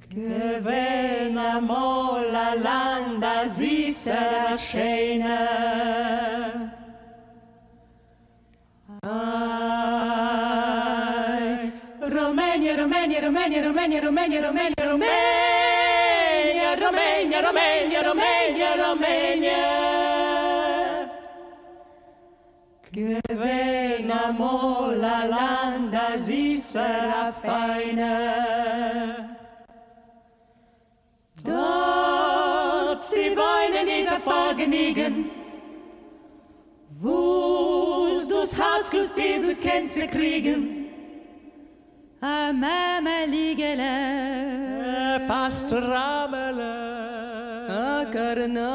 Che 0.09 0.61
vena 0.61 1.61
molla 1.61 2.55
landa 2.55 3.49
si 3.49 3.93
sarà 3.93 4.57
scena. 4.57 5.39
Romagna, 12.01 12.75
Romagna, 12.77 13.20
Romagna, 13.20 13.61
Romagna, 13.61 14.01
Romagna, 14.01 14.41
Romagna, 14.41 14.74
unserer 26.75 27.33
Dort 31.45 33.05
sie 33.05 33.37
weinen 33.37 33.87
dieser 33.87 34.20
Vergnügen, 34.20 35.31
wo's 37.01 38.29
das 38.29 38.57
Haus 38.59 38.91
Christi, 38.91 39.41
du's 39.43 39.61
kennst 39.61 39.97
du 39.99 40.07
kriegen. 40.09 40.87
Amame 42.20 43.27
ligele, 43.27 43.83
äh, 45.16 45.20
pastramele, 45.29 46.72
Akarnazele. 47.68 48.75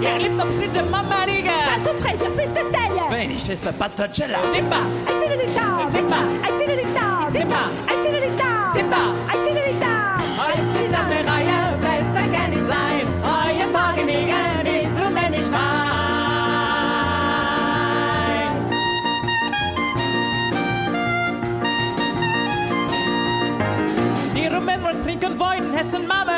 Rip 0.00 0.38
am 0.40 0.48
pizza 0.58 0.82
mammaliga. 0.82 1.52
Passo 1.66 1.94
fresco, 1.96 2.30
pesto 2.30 2.60
taglia. 2.70 3.08
Venisce 3.08 3.56
pastacella. 3.72 4.38
Zimba. 4.52 4.78
Aizzililità. 5.06 5.88
Zimba. 5.90 6.18
Aizzililità. 6.42 7.28
Zimba. 7.32 7.70
Aizzililità. 7.86 8.70
Zimba. 8.74 9.02
Aizzililità. 9.26 10.16
Alles 10.44 10.70
ist 10.82 10.94
an 10.94 11.08
der 11.10 11.24
Reihe, 11.26 11.76
besser 11.80 12.26
kann 12.32 12.52
ich 12.52 12.64
sein. 12.64 13.06
Eure 13.22 13.66
Fahrgenegen 13.72 14.66
ist 14.66 14.96
rumänisch 15.04 15.50
Wein. 15.50 15.68
Die 24.34 24.46
Rumänen 24.46 25.02
trinken 25.02 25.38
Wein, 25.38 25.72
Hessen 25.74 26.06
Mama 26.06 26.37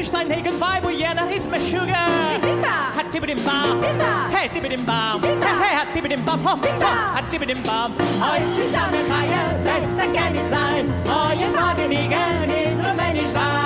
Liga. 0.00 0.12
Wenn 0.12 0.30
ich 0.30 0.44
küsst 0.44 0.46
Hegen 0.46 0.60
Wein, 0.60 0.82
wo 0.82 0.88
jener 0.90 1.30
ist 1.30 1.50
mir 1.50 1.60
Sugar. 1.60 2.08
Simba, 2.40 2.94
Hat 2.96 3.10
Tippe 3.12 3.26
den 3.26 3.44
Baum. 3.44 3.82
Simba. 3.82 4.28
Hey, 4.30 4.48
Tippe 4.48 4.68
den 4.68 4.84
Baum. 4.84 5.20
Simba. 5.20 5.46
Hey, 5.60 5.76
hat 5.76 5.92
Tippe 5.92 6.08
den 6.08 6.24
Baum. 6.24 6.44
Ho, 6.44 6.58
Simba. 6.62 7.14
Hat 7.14 7.30
Tippe 7.30 7.46
den 7.46 7.62
Baum. 7.62 7.92
als 8.20 8.56
Zusammenreihe, 8.56 9.58
besser 9.62 10.08
kann 10.12 10.34
ich 10.34 10.48
sein. 10.48 10.92
Euer 11.06 11.50
Vergnügen 11.52 12.50
ist 12.50 12.78
rumänisch 12.88 13.34
Wein. 13.34 13.60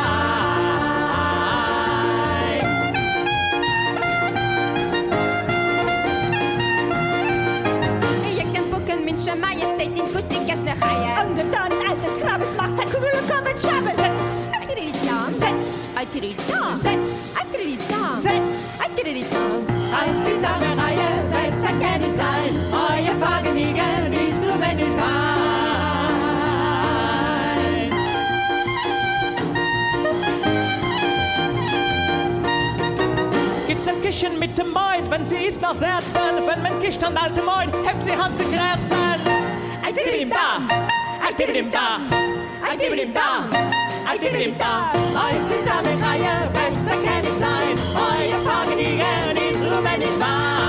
Ich 8.36 8.70
gucken, 8.70 9.04
mein 9.04 9.18
Schemeier 9.18 9.66
steht 9.74 9.96
in 9.98 10.12
Kustika 10.12 10.56
Schnechaie. 10.56 11.14
Und 11.22 11.36
dann, 11.52 11.72
alter 11.72 12.20
Schnabes, 12.20 12.48
macht 12.56 12.78
der 12.78 12.86
Kugel 12.86 13.10
und 13.20 13.28
kommt 13.30 13.60
Schabes. 13.60 14.13
Setz, 15.44 15.92
attirita, 15.94 16.74
setz, 16.74 17.34
attirita, 17.36 18.16
setz, 18.16 18.80
attirita. 18.80 19.42
Das 19.92 20.16
ist 20.32 20.42
eine 20.42 20.70
Reihe, 20.82 21.10
besser 21.28 21.74
kann 21.82 22.00
ich 22.00 22.14
sein. 22.16 22.52
Euer 22.72 23.14
Fagenigel 23.20 24.08
wie's 24.10 24.38
nur 24.40 24.58
wenn 24.58 24.78
ich 24.78 24.96
wein. 24.96 25.20
Geht's 33.66 33.86
im 33.86 34.00
Kischen 34.00 34.38
mit 34.38 34.56
dem 34.56 34.72
Meid, 34.72 35.10
wenn 35.10 35.26
sie 35.26 35.36
ist 35.36 35.60
nach 35.60 35.78
Herzen, 35.78 36.46
wenn 36.46 36.62
man 36.62 36.80
kischt 36.80 37.04
an 37.04 37.18
alte 37.18 37.42
Meid, 37.42 37.68
hebt 37.84 38.02
sie 38.02 38.16
Hand 38.16 38.34
zu 38.38 38.44
Grätzen. 38.44 39.20
Attirita, 39.86 40.62
attirita, 41.28 42.00
da. 43.12 43.63
Seid 44.14 44.22
ihr 44.22 44.30
blind 44.30 44.60
da? 44.60 44.92
Euch 44.94 45.42
zusammen 45.48 46.00
Reihe, 46.00 46.48
besser 46.52 46.96
kenn 47.02 47.24
ich 47.24 47.38
sein. 47.38 47.76
Eure 47.96 48.40
Fragen 48.44 48.78
liegen 48.78 49.34
nicht 49.34 49.60
nur, 49.60 49.82
wenn 49.82 50.02
ich 50.02 50.20
war. 50.20 50.63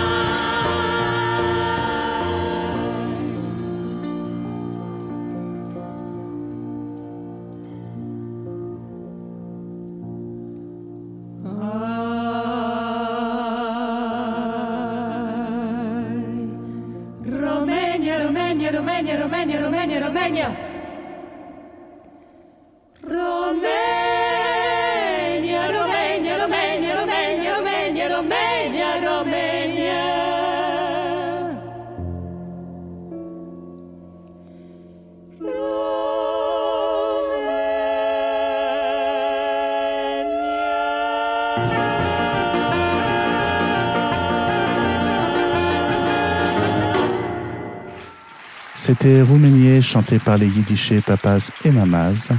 C'était 48.88 49.24
Rouménier 49.24 49.82
chanté 49.82 50.20
par 50.20 50.38
les 50.38 50.46
Yiddishés 50.46 51.02
papas 51.02 51.50
et 51.64 51.72
mamas. 51.72 52.30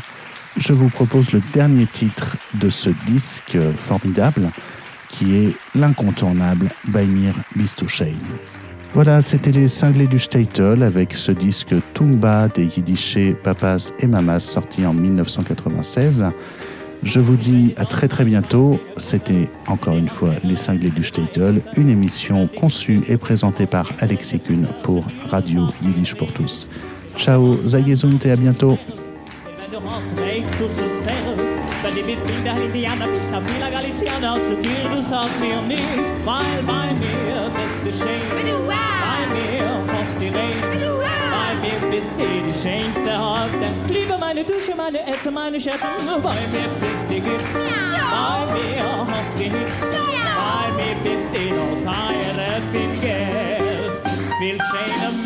Je 0.56 0.72
vous 0.72 0.88
propose 0.88 1.32
le 1.32 1.42
dernier 1.52 1.86
titre 1.86 2.36
de 2.54 2.70
ce 2.70 2.88
disque 3.04 3.58
formidable 3.74 4.50
qui 5.08 5.38
est 5.38 5.56
l'incontournable 5.74 6.68
Baimir 6.86 7.34
Bistouchein. 7.56 8.14
Voilà, 8.94 9.22
c'était 9.22 9.50
les 9.50 9.66
cinglés 9.66 10.06
du 10.06 10.20
Statel 10.20 10.84
avec 10.84 11.14
ce 11.14 11.32
disque 11.32 11.74
Tumba 11.94 12.46
des 12.46 12.66
Yiddishés 12.66 13.34
papas 13.34 13.90
et 13.98 14.06
mamas 14.06 14.38
sorti 14.38 14.86
en 14.86 14.94
1996. 14.94 16.26
Je 17.06 17.20
vous 17.20 17.36
dis 17.36 17.72
à 17.76 17.84
très 17.84 18.08
très 18.08 18.24
bientôt. 18.24 18.80
C'était 18.96 19.48
encore 19.68 19.96
une 19.96 20.08
fois 20.08 20.30
Les 20.42 20.56
Cinglés 20.56 20.90
du 20.90 21.04
Statel, 21.04 21.62
une 21.76 21.88
émission 21.88 22.48
conçue 22.48 23.00
et 23.06 23.16
présentée 23.16 23.66
par 23.66 23.92
Alexis 24.00 24.40
Kuhn 24.40 24.66
pour 24.82 25.04
Radio 25.28 25.66
Yiddish 25.82 26.16
pour 26.16 26.32
tous. 26.32 26.66
Ciao, 27.16 27.56
Zagezund 27.64 28.26
et 28.26 28.32
à 28.32 28.36
bientôt. 28.36 28.76
mir 41.66 41.90
bist 41.90 42.12
du 42.18 42.24
die 42.24 42.52
schönste 42.52 43.18
Hoffnung. 43.18 43.74
Liebe 43.88 44.16
meine 44.18 44.44
Dusche, 44.44 44.74
meine 44.76 45.00
Ätze, 45.06 45.30
meine 45.30 45.60
Schätze, 45.60 45.88
nur 46.04 46.20
bei 46.20 46.40
mir 46.52 46.68
bist 46.80 47.10
ihr 47.10 47.20
gut. 47.20 47.42
Bei 47.52 48.52
mir 48.54 48.84
hast 49.12 49.34
du 49.38 49.44
nichts, 49.44 49.80
bei 49.80 50.66
mir 50.76 50.94
bist 51.02 51.28
ihr 51.34 51.54
noch 51.54 51.76
teure 51.82 52.62
viel 52.72 53.00
Geld. 53.00 53.92
Viel 54.38 54.58
schöner 54.70 55.25